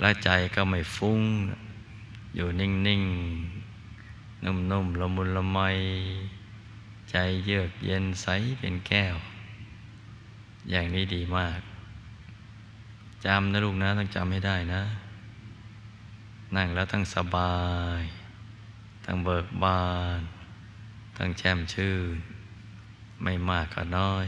[0.00, 1.22] และใจก็ไม่ฟุ้ง
[2.34, 5.58] อยู่นิ่งๆนุ่มๆละมุนละไม
[7.10, 8.26] ใจเยือกเย็นใส
[8.58, 9.16] เป็นแก้ว
[10.70, 11.60] อย่างนี้ดีมาก
[13.24, 14.82] จำนะลูกนะต้องจำให้ได้นะ
[16.56, 17.58] นั่งแล้วทั้งสบา
[18.00, 18.02] ย
[19.04, 19.84] ทั้งเบิกบา
[20.18, 20.20] น
[21.16, 22.16] ทั้งแช่มชื่น
[23.22, 24.26] ไม่มากก็น้อย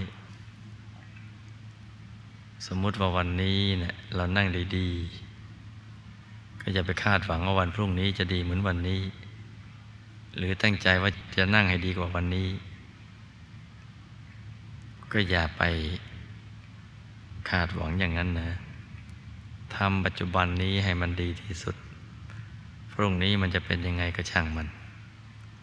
[2.67, 9.01] สมมุติว่าวันนี้เนะี่ยเรานั่งดีๆก็อย่าไปคาดหวังว่าวันพรุ่งนี้จะดีเหมือนวันนี้
[10.37, 12.49] หรือตั้งใจว่าจะนั่งให้ดีกว่าวันนี้
[15.13, 15.63] ก็อย่าไป
[17.51, 18.51] คาดหวังอย่างนั้นนะ
[19.77, 21.77] ทำปัจจุบันนี้ให้มันดีที่สุด
[22.93, 24.67] พรุ่งนี้มันจะเป็นยังไงก็ช่างมัน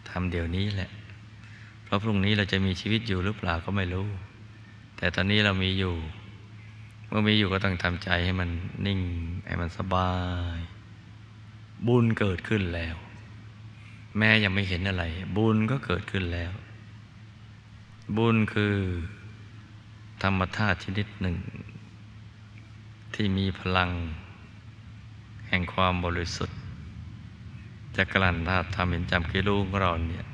[0.10, 0.90] ทำเดี๋ยวนี้แหละ
[1.84, 4.08] เพราะพรุ่งนี้เราจะมีชีวิตอยู่หรือเปล่าก็ไม่รู้
[4.98, 5.94] แต่ตอนนี้เรามีอยู่
[7.08, 8.50] เมื่อมีอยู่ก็ต้องทำใจให้มัน
[8.86, 9.02] นิ่ง
[9.48, 10.14] ให้มันสบา
[10.58, 10.60] ย
[11.88, 12.96] บุญเกิดขึ้นแล้ว
[14.18, 15.04] แม้ยังไม่เห็นอะไร
[15.38, 16.52] บุญก็เกิดขึ้นแล้ว
[18.18, 18.76] บุญคือ
[20.24, 21.38] ธรรมธาตุชนิดหนึ่ง
[23.14, 23.90] ที่มีพลัง
[25.48, 26.58] แห่งความบริสุทธิ์
[27.96, 30.26] จะกลั่นธาตุทำเห็นจำกิรูของเราเนี่ย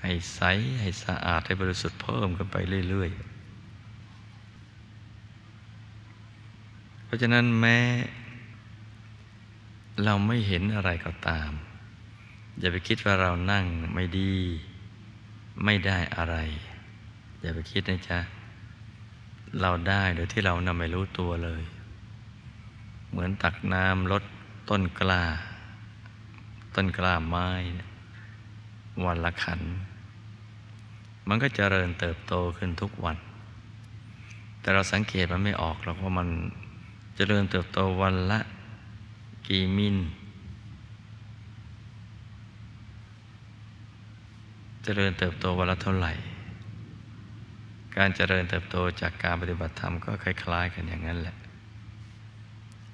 [0.00, 0.40] ให้ใส
[0.80, 2.56] ให้สะอาดให้บริสุทธิ์เพิ่มกันไป
[2.90, 3.35] เรื่อย ๆ
[7.06, 7.78] เพราะฉะนั้นแม้
[10.04, 11.50] เราไม่เห็นอะไรก็ตาม
[12.58, 13.64] อย่าไปคิดว่าเรานั่ง
[13.94, 14.32] ไม่ดี
[15.64, 16.36] ไม่ได้อะไร
[17.40, 18.18] อย่าไปคิดนะจ๊ะ
[19.60, 21.62] เราได้โดยที่เรานำไม่รู้ตัวเลย
[23.10, 24.22] เหมือนตักน้ำลด
[24.70, 25.22] ต้นกล้า
[26.74, 27.48] ต้นกล้าไม้
[29.04, 29.60] วันละขัน
[31.28, 33.16] มันก็เจริญเติบโตขึ้นทุกวัน
[34.60, 36.28] แต่เราสังเกตมันไม่ออกหรอกว่ามัน
[37.16, 38.40] เจริญเติบโตวันละ
[39.48, 39.96] กี่มิล
[44.84, 46.12] เจริญเติบโตวันละเท่าไหร่
[47.96, 51.36] การเจริญเติบโตจากการปฏิบัติธรรมก็คล้ายๆ กันอย่างนั้นแหละ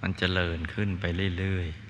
[0.00, 1.04] มันจเจริญขึ้นไป
[1.38, 1.82] เรื่อยๆ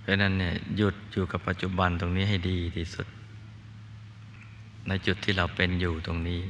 [0.00, 3.06] เพราะนั้นเนี่ยหยุดอยู่กับปัจจุบันตรงนี้ให้ดีที่สุด
[4.88, 6.40] ในจุดที่เราเป็นอยู่ตรงนี้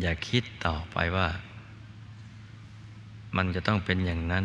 [0.00, 1.28] อย่าคิดต่อไปว่า
[3.36, 4.44] มันจะต้องเป็นอย่างนั้น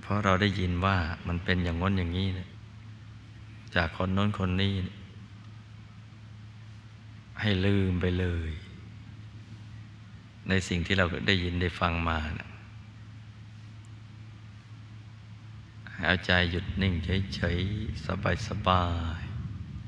[0.00, 0.96] เพราะเราได้ยินว่า
[1.28, 2.48] มันเป็นอย่างง้นอย่างนี้นะ
[3.74, 4.96] จากคนน้นคนนี้นะ
[7.40, 8.50] ให้ลืมไปเลย
[10.48, 12.48] ในสิ่งที่เราได้ยินได้ฟังมานะ
[16.04, 16.94] เอาใจหยุดนิ่ง
[17.34, 18.06] เฉยๆ
[18.48, 18.84] สบา
[19.18, 19.22] ย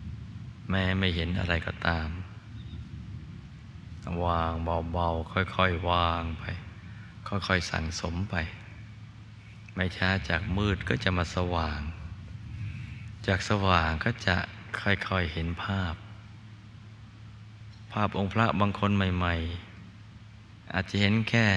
[0.02, 2.09] ๆ แม้ไม่เห็นอะไรก็ตาม
[4.24, 4.52] วาง
[4.92, 6.44] เบาๆ ค่อยๆ วางไป
[7.28, 8.34] ค่อยๆสั่งสมไป
[9.74, 11.80] ไม่ช้าจากมืดก็จะมาสว่าง
[13.26, 14.37] จากสว่างก็จะ
[14.80, 15.94] ค่อยๆเห็นภาพ
[17.92, 19.34] ภาพองค์พระบางคนใหม่
[20.04, 21.48] ๆ อาจจะเห็นแค่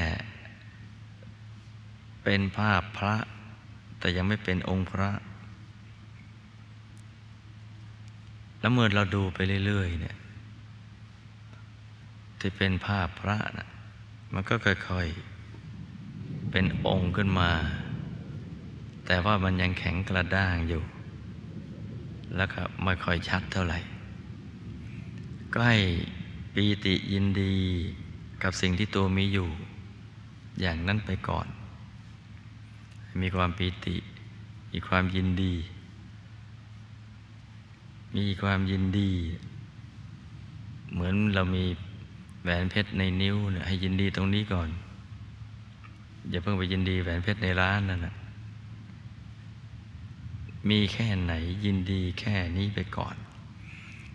[2.23, 3.15] เป็นภาพพระ
[3.99, 5.09] แต่ยังไม่เป็นองค์พระ
[8.59, 10.17] แล้วเมื่อเราดูไปเรื่อยๆเนี่ย
[12.39, 13.67] ที่เป็นภาพพระนะ
[14.33, 15.26] มันก็ค่อยๆ
[16.51, 17.51] เป็นองค์ขึ้นมา
[19.05, 20.81] แต่ว่ามันยังแข็งกระด้างอยู่
[22.35, 23.79] แล้วก็ไม่ค่อยชัดเท่าไหร่
[25.53, 25.79] ก็ให้
[26.53, 27.53] ปีติยินดี
[28.43, 29.47] กับสิ่งที่ตัวมีอยู่
[30.61, 31.47] อย่างนั้นไปก่อน
[33.21, 33.95] มีความปีติ
[34.71, 35.53] มีความยินดี
[38.15, 39.11] มีความยินดี
[40.93, 41.65] เหมือนเรามี
[42.43, 44.69] แหวนเพชรในนิ้วเนี่ยให้ยินดีตรงนี้ก่อน
[46.29, 48.15] อย่าเพิ่งไปยินดีแหวนเพชรในร้านนั่นนะ
[50.69, 51.33] มีแค่ไหน
[51.65, 53.15] ยินดีแค่นี้ไปก่อน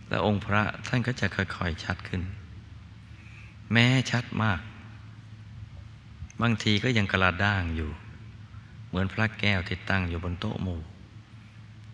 [0.08, 2.22] แล้วองค์พระท่านก็จะค่อยๆชัดขึ้น
[3.72, 4.60] แม้ชัดมาก
[6.42, 7.90] บางทีก็ยังกระด้างอยู่
[8.88, 10.80] เหมือนพระแก้วที่ตั้งอยู่บนโต๊ะหมู่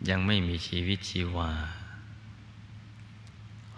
[0.09, 1.50] ยังไม่มีชีวิตชีวา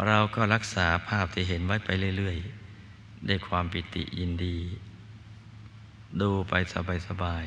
[0.07, 4.57] เราก็รักษาภาพที่เห็นไว้ไปเรื่อยๆด้วยความปิติยินดี
[6.21, 6.55] ดูไป
[7.09, 7.45] สบาย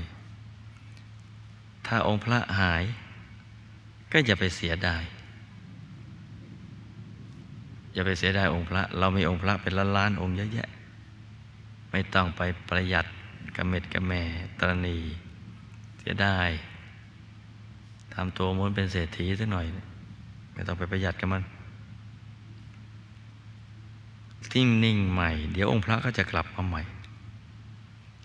[0.93, 2.83] ๆถ้าองค์พระหาย
[4.11, 5.03] ก็อย่าไปเสียดาย
[7.93, 10.69] อย่าไปเสียดายองค์พระ เรามีองค์พระเป็นล้านๆองค์เยอะแยะ
[11.91, 13.05] ไม่ต้องไปประหยัด
[13.55, 14.21] กระเม็ดกระแม่
[14.59, 14.97] ตรณี
[15.99, 16.49] เสียดาย
[18.13, 19.65] ทำตัวม้วนเป็นเศรษฐีสักหน่อย
[20.53, 21.43] ไม่ต้องไปประหยัดกับมัน
[24.51, 26.81] ทิ้งนิ่งใหม่ เดี๋ยวองค์พระก็จะกลับมาใหม่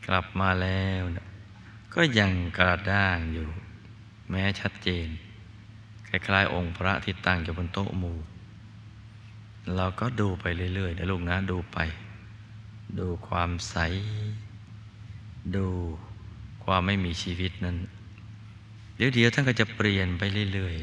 [0.09, 1.27] กลับมาแล้วนะ
[1.95, 3.49] ก็ยังกระด้างอยู่
[4.31, 5.09] แม้ชัดเจน
[6.09, 8.19] คล้ายๆ องค์พระที่ตั้งอยู่บนโต๊ะหมู่
[9.77, 10.45] เราก็ดูไป
[10.75, 11.79] เรื่อยๆนะลูกนะดูไป
[12.99, 13.77] ดูความใส
[15.57, 15.67] ดู
[16.65, 17.77] ความไม่มีชีวิตนั้น
[18.97, 20.75] เดี๋ยวเดี๋ยวท่านก็จะเปลี่ยนไปเรื่อย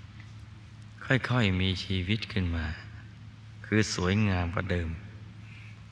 [0.00, 2.66] ๆ ค่อยๆมีชีวิตขึ้นมา
[3.66, 4.88] คือสวยงามกว่าเดิม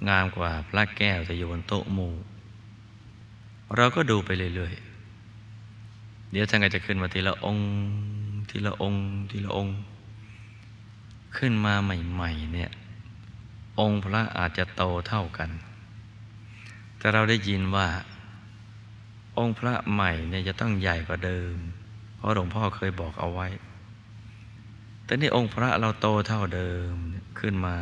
[0.08, 2.14] งามกว่าพระแก้วจะอยู่บนโต๊ะหมู่
[3.76, 7.68] เราก็ดูไปเรื่อยๆ เดี๋ยวท่านก็จะขึ้นมาทีละองค์
[8.50, 9.76] ทีละองค์ ทีละองค์
[11.36, 12.70] ขึ้นมาใหม่ๆ เนี่ย
[13.80, 15.50] องค์พระอาจจะโตเท่ากัน
[16.98, 17.88] แต่เราได้ยินว่า
[19.38, 21.54] องค์พระใหม่เนี่ยจะต้องใหญ่กว่าเดิม
[22.16, 23.48] เพราะหลวงพ่อเคยบอกเอาไว้
[25.04, 26.92] แต่นี่องค์พระเราโตเท่าเดิม
[27.40, 27.76] ขึ้นมา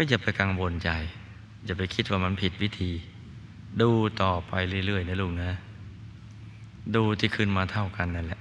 [0.00, 0.90] ก็อย่าไปกังวลใจ
[1.64, 2.90] อย่าไปคิดว่ามันผิดวิธี
[3.80, 3.90] ดู
[4.22, 4.52] ต่อไป
[4.86, 5.50] เรื่อยๆนะลุงนะ
[6.94, 8.40] ดูที่ขึ้นมาเท่ากันนั่นแหละ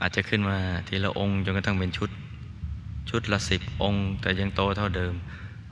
[0.00, 0.56] อาจจะขึ้นมา
[0.88, 2.10] ทีละองค์จนกระทั่งเป็นชุด
[3.10, 5.14] ชุดละสิบองค์ แต่ยังโตเท่าเดิม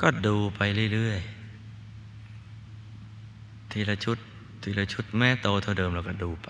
[0.02, 0.60] ก็ดูไป
[0.92, 4.18] เรื่อยๆ ทีละชุด
[4.62, 6.48] ทีละชุดแม่โตเท่าเดิมเราก็ดูไป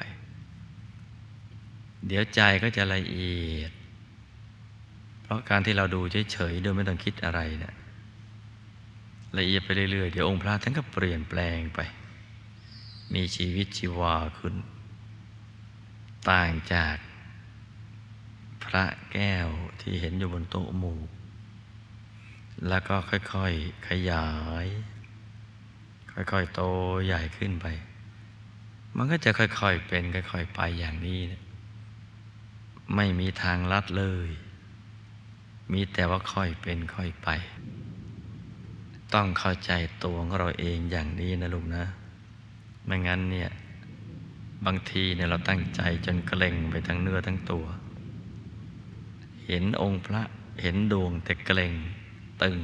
[2.07, 3.73] เดี๋ยวใจก็จะละเอียด
[5.31, 6.01] ราะการที่เราดู
[6.33, 7.75] เฉยๆโดยไม่ต้องคิดอะไรเนะี่ย
[9.39, 11.81] ละเอียดไปเรื่อยๆ เดี๋ยวองค์พระท่านก็เปลี่ยนแปลงไป
[13.15, 14.55] มีชีวิตชีวาขึ้น
[16.31, 16.97] ต่างจาก
[18.65, 19.49] พระแก้ว
[19.81, 21.01] ที่เห็นอยู่บนโต๊ะหมู่
[22.69, 24.29] แล้วก็ค่อยๆ ขยา
[24.65, 24.67] ย
[26.13, 26.63] ค่อยๆ โต
[27.05, 27.67] ใหญ่ขึ้นไป
[28.97, 31.43] มันก็จะค่อยๆเป็น ค่อยๆ ไปอย่างนี้นะ
[32.97, 34.31] ไม่มีทางลัดเลย
[35.73, 37.29] มีแต่ว่าค่อยเป็นค่อยไป
[39.15, 39.73] ต้องเข้าใจ
[40.05, 41.85] ตัวของเราเองอย่างนี้นะลูกนะ
[42.85, 43.51] ไม่งั้นเนี่ย
[44.67, 47.65] บางทีเนี่ยเราตั้งใจจนเกร็งไปทั้งเนื้อทั้งตัว
[49.47, 50.23] เห็นองค์พระ
[50.63, 51.73] เห็นดวงแต่เกร็ง
[52.43, 52.59] ตึง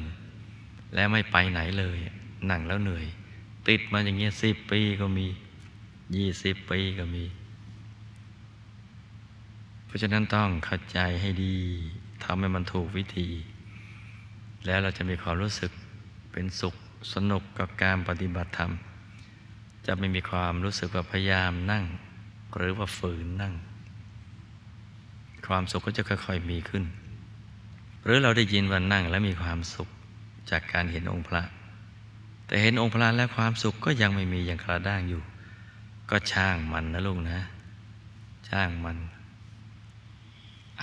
[0.95, 1.99] และไม่ไปไหนเลย
[2.51, 3.07] นั่งแล้วเหนื่อย
[3.69, 5.27] ติดมาอย่างเงี้ยสิบปีก็มี
[6.17, 7.25] ยี่สิบปีก็มี
[9.87, 11.57] เพราะฉะนั้นต้องเข้าใจให้ดี
[12.25, 13.29] ทำให้มันถูกวิธี
[14.67, 15.71] แล้วเราจะมีความรู้สึก
[16.33, 16.75] เป็นสุข
[17.13, 18.73] สนุกกับการปฏิบัติธรรม
[19.87, 21.85] จะไม่มีความรู้สึกว่าพยายามนั่ง
[22.57, 23.55] หรือว่าฝืนนั่ง
[25.49, 26.85] ความสุขก็จะค่อยๆมีขึ้น
[28.05, 29.89] หรือเราได้ยินว่านั่งแล้วมีความสุข
[30.51, 31.43] จากการเห็นองค์พระ
[32.47, 35.23] แต่เห็นองค์พระแล้วความสุขก็ยังไม่มีอย่างกระด้างอยู่
[36.11, 37.39] ก็ช่างมันนะลูกนะ
[38.49, 38.97] ช่างมัน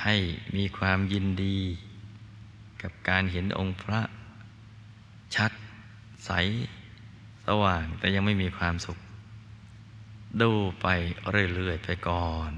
[0.02, 0.16] ให้
[0.56, 1.58] มีความยินดี
[2.82, 4.02] กับการเห็นองค์พระ
[5.36, 5.52] ชัด
[6.26, 6.32] ใส
[7.46, 8.98] สว่างแต่ยังไม่มีความสุข
[10.42, 10.52] ดู
[10.82, 10.88] ไป
[11.30, 12.52] เรื่อยๆไปก่อน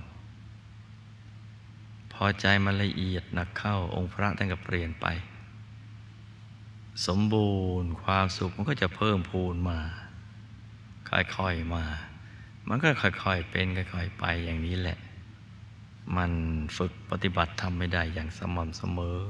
[2.14, 5.06] พอใจมันละเอียดหนักเข้าองค์พระท่านก็เปลี่ยนไป
[7.08, 9.80] สมบูรณ์ความสุขมันก็จะเพิ่มพูนมา
[11.10, 11.86] ค่อยๆมา
[12.68, 14.98] มันก็ค่อยๆเป็นค่อยๆไปอย่างนี้แหละ
[16.18, 16.32] มัน
[16.78, 19.22] ฝึกปฏิบัติทำไม่ได้อย่างสม่ำเสมอ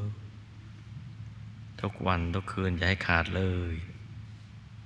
[1.82, 3.73] ทุกวันทุกคืนอย่าให้ขาดเลย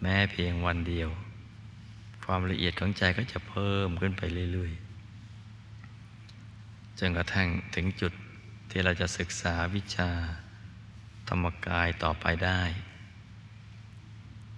[0.02, 1.10] แม้เพียงวันเดียว
[2.26, 4.22] ความละเอียดของใจก็จะเพิ่มขึ้นไป
[4.52, 8.14] เรื่อยๆจนกระทั่งถึงจุด
[8.70, 10.10] ที่เราจะศึกษาวิชา
[11.28, 12.62] ธรรมกายต่อไปได้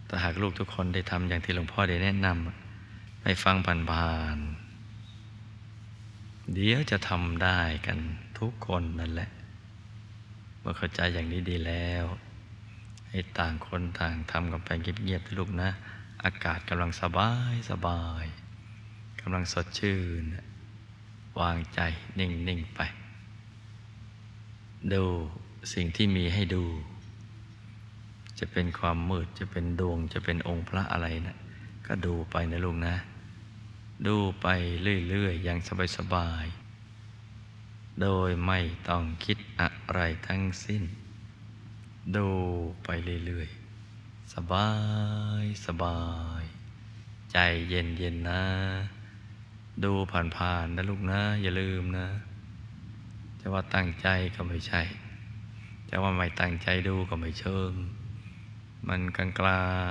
[0.05, 3.55] แต่หากลูกทุกคนได้ทำอย่างที่หลวงพ่อได้แนะนำให้ฟัง
[3.91, 4.60] ผ่านๆ
[6.53, 7.97] เดี๋ยวจะทำได้กัน
[8.39, 9.29] ทุกคนนั่นแหละ
[10.59, 12.05] เมื่อเข้าใจอย่างนี้ดีแล้ว
[13.09, 15.69] ให้ต่างคนต่างทำกันไปเงียบๆลูกนะ
[16.23, 18.25] อากาศกำลังสบายสบาย
[19.21, 20.23] กำลังสดชื่น
[21.39, 21.79] วางใจ
[22.19, 22.79] นิ่ง ๆ ไป
[24.93, 25.03] ดู
[25.73, 26.63] สิ่งที่มีให้ดู
[28.39, 31.37] จะเป็นความมืดจะเป็นดวงจะเป็นองค์พระอะไรนะ
[31.87, 32.95] ก็ดูไปนะลุงนะ
[34.07, 34.47] ดูไป
[35.09, 35.59] เรื่อยๆอย่าง
[35.97, 40.83] สบายๆ โดยไม่ต้องคิดอะไรทั้งสิ้น
[42.15, 42.29] ดู
[42.83, 42.89] ไป
[43.25, 44.69] เรื่อยๆ สบา
[45.41, 46.01] ยสบา
[46.41, 46.43] ย
[47.31, 47.37] ใจ
[47.69, 48.43] เย็นเย็นนะ
[49.83, 52.07] ดูผ่านๆนะลูกนะ อย่าลืมนะ
[53.39, 54.81] จะว่าตั้งใจก็ไม่ใช่
[55.89, 57.73] จะว่าไม่ตั้งใจดูก็ไม่เชิง
[58.87, 59.25] มันกลา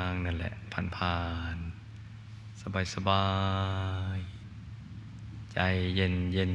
[0.08, 0.54] งๆนั่นแหละ
[0.96, 1.20] ผ่า
[1.54, 1.69] นๆ
[2.62, 3.26] สบา
[4.16, 5.58] ยๆใจ
[5.96, 6.54] เย็นเย็น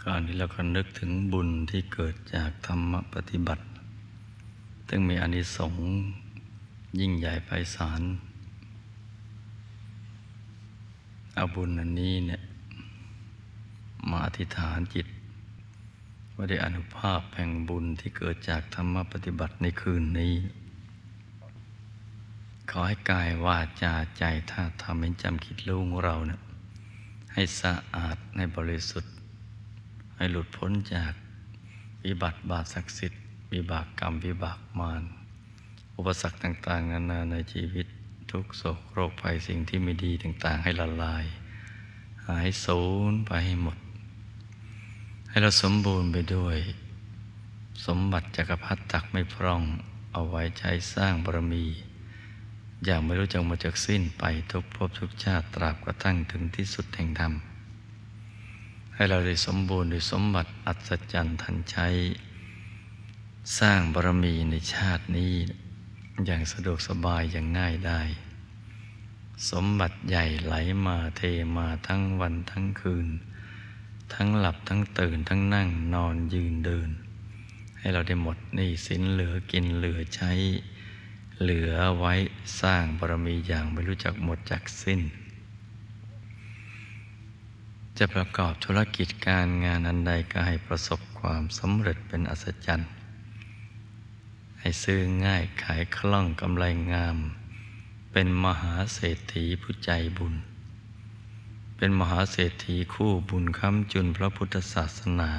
[0.00, 3.64] คราวนี้เราก็นึกถึงบุญที่เกิดจากธรรมปฏิบัติ
[4.88, 5.86] ซึ่งมีอานิสงส์
[7.00, 8.02] ยิ่งใหญ่ไพศาล
[11.34, 12.42] เอาบุญอันนี้เนี่ย
[14.10, 15.06] มาอธิษฐานจิต
[16.34, 20.34] ว่าได้อนุภาพแห่งบุญที่เกิดจากธรรมปฏิบัติในคืนนี้
[22.70, 26.40] ขอให้กายวาจาใจท่าทำเป็นจำคิดรู้ของเราเนะี่ย
[27.32, 29.12] ให้สะอาดในบริสุทธิ์
[30.16, 31.12] ให้หลุดพ้นจาก
[32.04, 33.20] วิบัติบาปศักดิ์สิทธิ์
[33.52, 35.02] วิบากกรรมวิบากมาร
[35.96, 37.86] อุปสรรคต่าง ๆ นานาในชีวิต
[38.30, 41.24] ทุกโศกโรคภัยสิ่งที่ไม่ดีต่าง ๆ ให้ละลาย
[42.26, 43.78] หายสูญไปให้หมด
[45.28, 46.58] ให้เราสมบูรณ์ไปด้วย
[47.86, 49.62] สมบัติจักรพรรดิตักไม่พร่อง
[50.12, 51.64] เอาไว้ใช้สร้างบารมี
[52.86, 57.32] อย่างไม่รู้จักมาจากสิ้นไปทุกภพทุกชาติตราบกระทั่งถึงที่สุดแห่งธรรม
[58.94, 61.88] ให้เราได้สมบูรณ์ด้วยสมบัติอัศจรรย์ทันใช้
[63.58, 65.34] สร้างบารมีในชาตินี้
[66.26, 68.00] อย่างสะดวกสบายอย่างง่ายได้
[69.50, 70.54] สมบัติใหญ่ไหล
[70.86, 71.22] มาเท
[71.56, 73.06] มาทั้งวันทั้งคืน
[74.14, 76.88] ทั้งหลับทั้งตื่นทั้งนั่งนอนยืนเดิน
[77.78, 80.32] ให้เราได้หมดนี้สินเหลือกินเหลือใช้
[81.42, 82.14] เหลือไว้
[82.60, 85.00] สร้างบารมีอย่างไม่รู้จักหมดจักสิ้น
[87.98, 92.90] จะประกอบธุรกิจการงานอันใดก็ให้ประสบความสำเร็จเป็นอัศจรรย์
[94.60, 97.16] ให้ซื้อง่ายขายคล่องกำไรงาม
[98.12, 100.34] เป็นมหาเศรษฐีผู้ใจบุญ
[101.76, 105.30] เป็นมหาเศรษฐีคู่บุญค้ำจุนพระพุทธศาสนา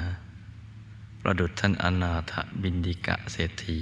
[1.20, 3.80] ประดุจท่านอนาถบินดิกะเศรษฐี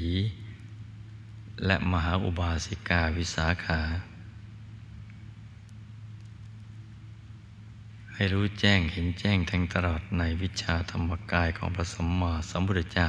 [1.64, 3.80] และมหาอุบาสิกาวิสาขา
[8.14, 13.08] ให้รู้แจ้งเห็นแจ้งแทงตลอดในวิชาธรรมกายของพระสัมมาสัมพุทธเจ้า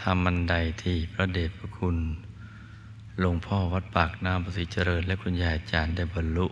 [0.00, 1.98] ทำมันใดที่พระเดชพระคุณ
[3.18, 6.46] หลวงพ่อวัดปากน้ำประสิเจริญ และคุณยายอาจารย์ได้บรรลุ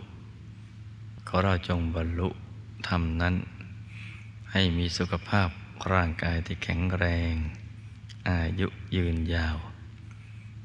[1.27, 2.29] ขอเราจงบรรลุ
[2.87, 3.35] ทำนั้น
[4.51, 5.49] ให้มีสุขภาพ
[5.93, 7.33] ร่างกายที่แข็งแรง
[8.29, 9.57] อายุยืนยาว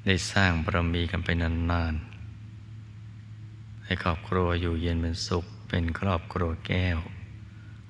[0.07, 6.99] ได้สร้างบารมีกันไปนานๆ ให้ครอบครัวอยู่เย็นเป็นสุข เป็นครอบครัวแก้ว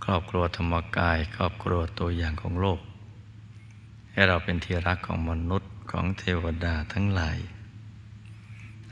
[0.05, 2.81] ครอบครัวธรรมกาย ครอบครัวตัวอย่างของโลก
[4.13, 7.39] ให้เราเป็นที่รักของมนุษย์ของเทวดาทั้งหลาย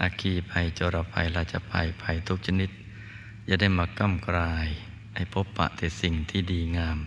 [0.00, 2.70] อาคีภัยจรภัยราชภัยภัยทุกชนิด
[3.48, 4.68] จะได้มาก้ำกลาย
[5.14, 6.98] ให้พบปะแต่สิ่งที่ดีงาม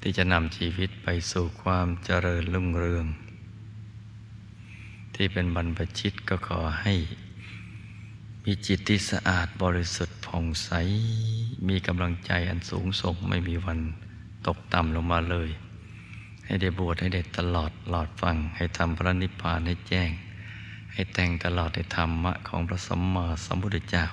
[0.00, 3.06] ที่จะนำชีวิตไปสู่ความเจริญรุ่งเรือง
[5.20, 6.94] ที่เป็นบรรพชิตก็ขอให้
[8.44, 10.70] มีจิตที่สะอาดบริสุทธิ์ผ่องใส
[11.68, 13.78] มีกำลังใจอันสูงส่งไม่มีวัน
[14.46, 15.48] ตกต่ำลงมาเลย
[16.44, 20.10] ให้ได้บวชให้ได้ตลอดหลอดฟัง ให้ทำพระนิพพานให้แจ้ง
[20.92, 24.04] ให้แต่งตลอดในธรรมะของพระสัมมาสัมพุทธเจ้า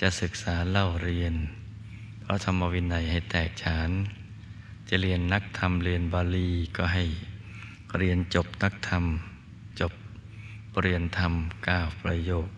[0.00, 1.34] จะศึกษาเล่าเรียน
[2.24, 3.90] พระธรรมวินัยให้แตกฉาน
[4.88, 7.04] จะเรียนนักธรรมเรียนบาลีก็ให้
[7.98, 9.04] เรียนจบนักธรรม
[10.80, 11.32] เรียนธรรม
[11.66, 12.48] ก้าประโยค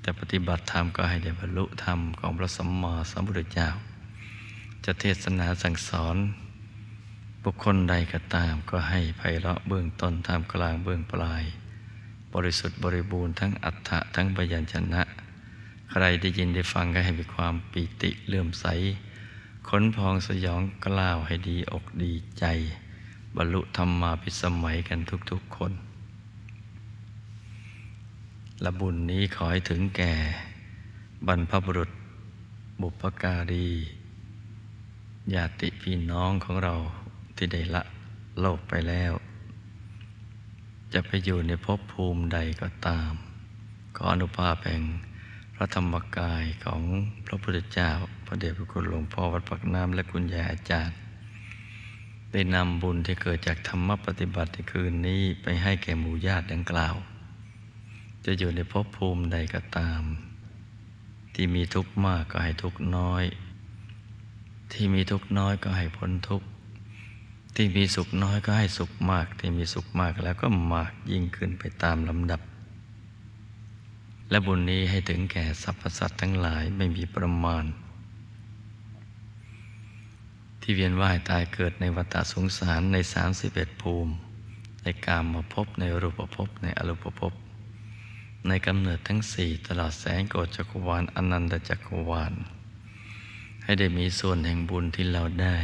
[0.00, 3.68] แต่ปฏิบัติธรรมก็ให้ได้บรรลุธรรมของพระสัมมาสัมพุทธเจ้า
[4.84, 6.16] จะเทศนาสั่งสอน
[7.42, 11.44] บุคคลใดก็ตามก็ให้ไพเราะเบื้องต้นท่ามกลางเบื้องปลาย
[12.34, 15.02] บริสุทธิ์บริบูรณ์ทั้งอัฏฐะทั้งพยัญชนะ
[15.90, 18.66] ใครได้ยินได้ฟังก็ให้มีความปิติเลื่อมใส
[19.68, 22.44] ขนพองสยองกล้าวให้ดีอกดีใจ
[23.36, 24.98] บรรลุธรรมมาพิสมัยกัน
[25.30, 25.72] ทุกๆคน
[28.62, 30.12] และบุญนี้ขอให้ถึงแก่
[31.26, 31.90] บรรพบุรุษ
[32.80, 33.68] บุพการี
[35.34, 36.74] ญาติพี่น้องของเรา
[37.36, 37.82] ที่ได้ละ
[38.40, 39.12] โลกไปแล้ว
[40.92, 43.12] จะไปอยู่ในภพภูมิใดก็ตาม
[43.96, 44.82] ขออนุภาพแห่ง
[45.54, 46.82] พระธรรมกายของ
[47.26, 47.90] พระพุทธเจ้า
[48.26, 50.96] พระเดชพระคุณหลวงพ่อวัดปักน้ำและคุณยายอาจารย์
[52.32, 56.94] ได้นำบุญที่เกิดจากธรรมปฏิบัติในคืนนี้ไปให้แก่หมู่ญาติดังกล่าว
[58.26, 60.02] จะอยู่ในภพภูมิใดก็ตาม
[61.34, 63.24] ที่มีทุกข์มากก็ให้ทุกข์น้อย
[64.72, 66.46] ที่มีทุกข์น้อยก็ให้พ้นทุกข์
[67.54, 72.40] ที่มีสุขน้อยก็ให้สุขมาก ที่มีสุขมากแล้วก็มากยิ่งขึ้นไปตามลำดับ
[74.30, 77.64] และบุญนี้ให้ถึงแก่สรรพสัตว์ทั้งหลายไม่มีประมาณ
[80.60, 82.96] ที่เวียนว่ายตายเกิดในวัฏสงสารใน
[83.38, 84.12] 31 ภูมิ
[84.82, 87.32] ในกามมาพบในรูปภพในอรูปภพ
[88.48, 92.32] ในกำเนิดทั้งสี่ตลอดแสงโกฏจักรวาลอนันตจักรวาล
[93.64, 95.56] ให้ได้มีส่วนแห่งบุญที่เราได้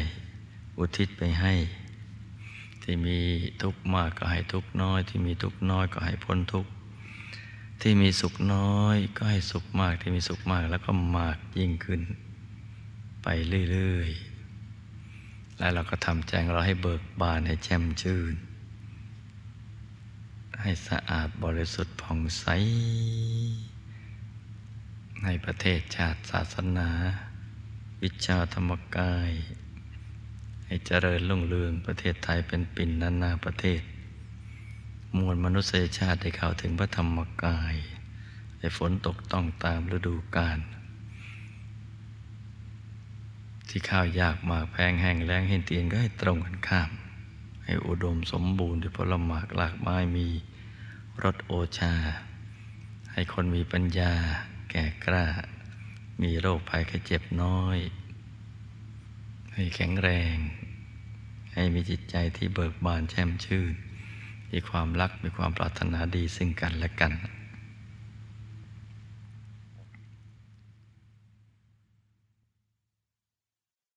[0.79, 1.55] อุทิศไปให้
[2.83, 3.19] ที่มี
[3.63, 6.71] ทุกข์มากก็ให้ทุกข์น้อย ที่มีทุกข์น้อยก็ให้พ้นทุกข์
[7.81, 12.01] ที่มีสุขน้อยก็ให้สุขมากที่มีสุขมากแล้วก็มากยิ่งขึ้น
[13.23, 13.29] ไป
[13.71, 18.35] เรื่อยๆ แล้วเราก็ทำใจงเราให้เบิกบานให้แจ่มชื่น
[20.63, 22.47] ให้สะอาดบริสุทธิ์ผ่องใส
[25.23, 26.89] ในประเทศชาติศาสนา
[28.03, 29.31] วิชาธรรมกาย
[30.67, 33.83] ให้เจริญรุ่งเรืองประเทศไทยเป็นปิ่นนานาประเทศ
[35.17, 37.75] มวลมนุษยชาติได้เข้าถึงพระธรรมกาย
[38.59, 40.59] ให้ฝนตกต้องตามฤดูกาล
[43.69, 46.91] ที่ข้าวยากหมากแพงแห้งแล้งเห็นเตียนก็ให้ตรงกันข้าม
[47.65, 50.29] ให้อุดมสมบูรณ์ด้วยผลหมากหลากไม้มี
[51.25, 51.95] รสโอชา
[53.13, 54.13] ให้คนมีปัญญา
[54.71, 55.27] แก่กล้า
[56.23, 57.79] มีโรคภัยแค่เจ็บน้อย
[59.55, 60.37] ให้แข็งแรง
[61.55, 63.73] ให้มีจิตใจที่เบิกบานแช่มชื่น
[64.53, 67.13] มีความรักมีความปรารถนาดีซึ่งกันและกัน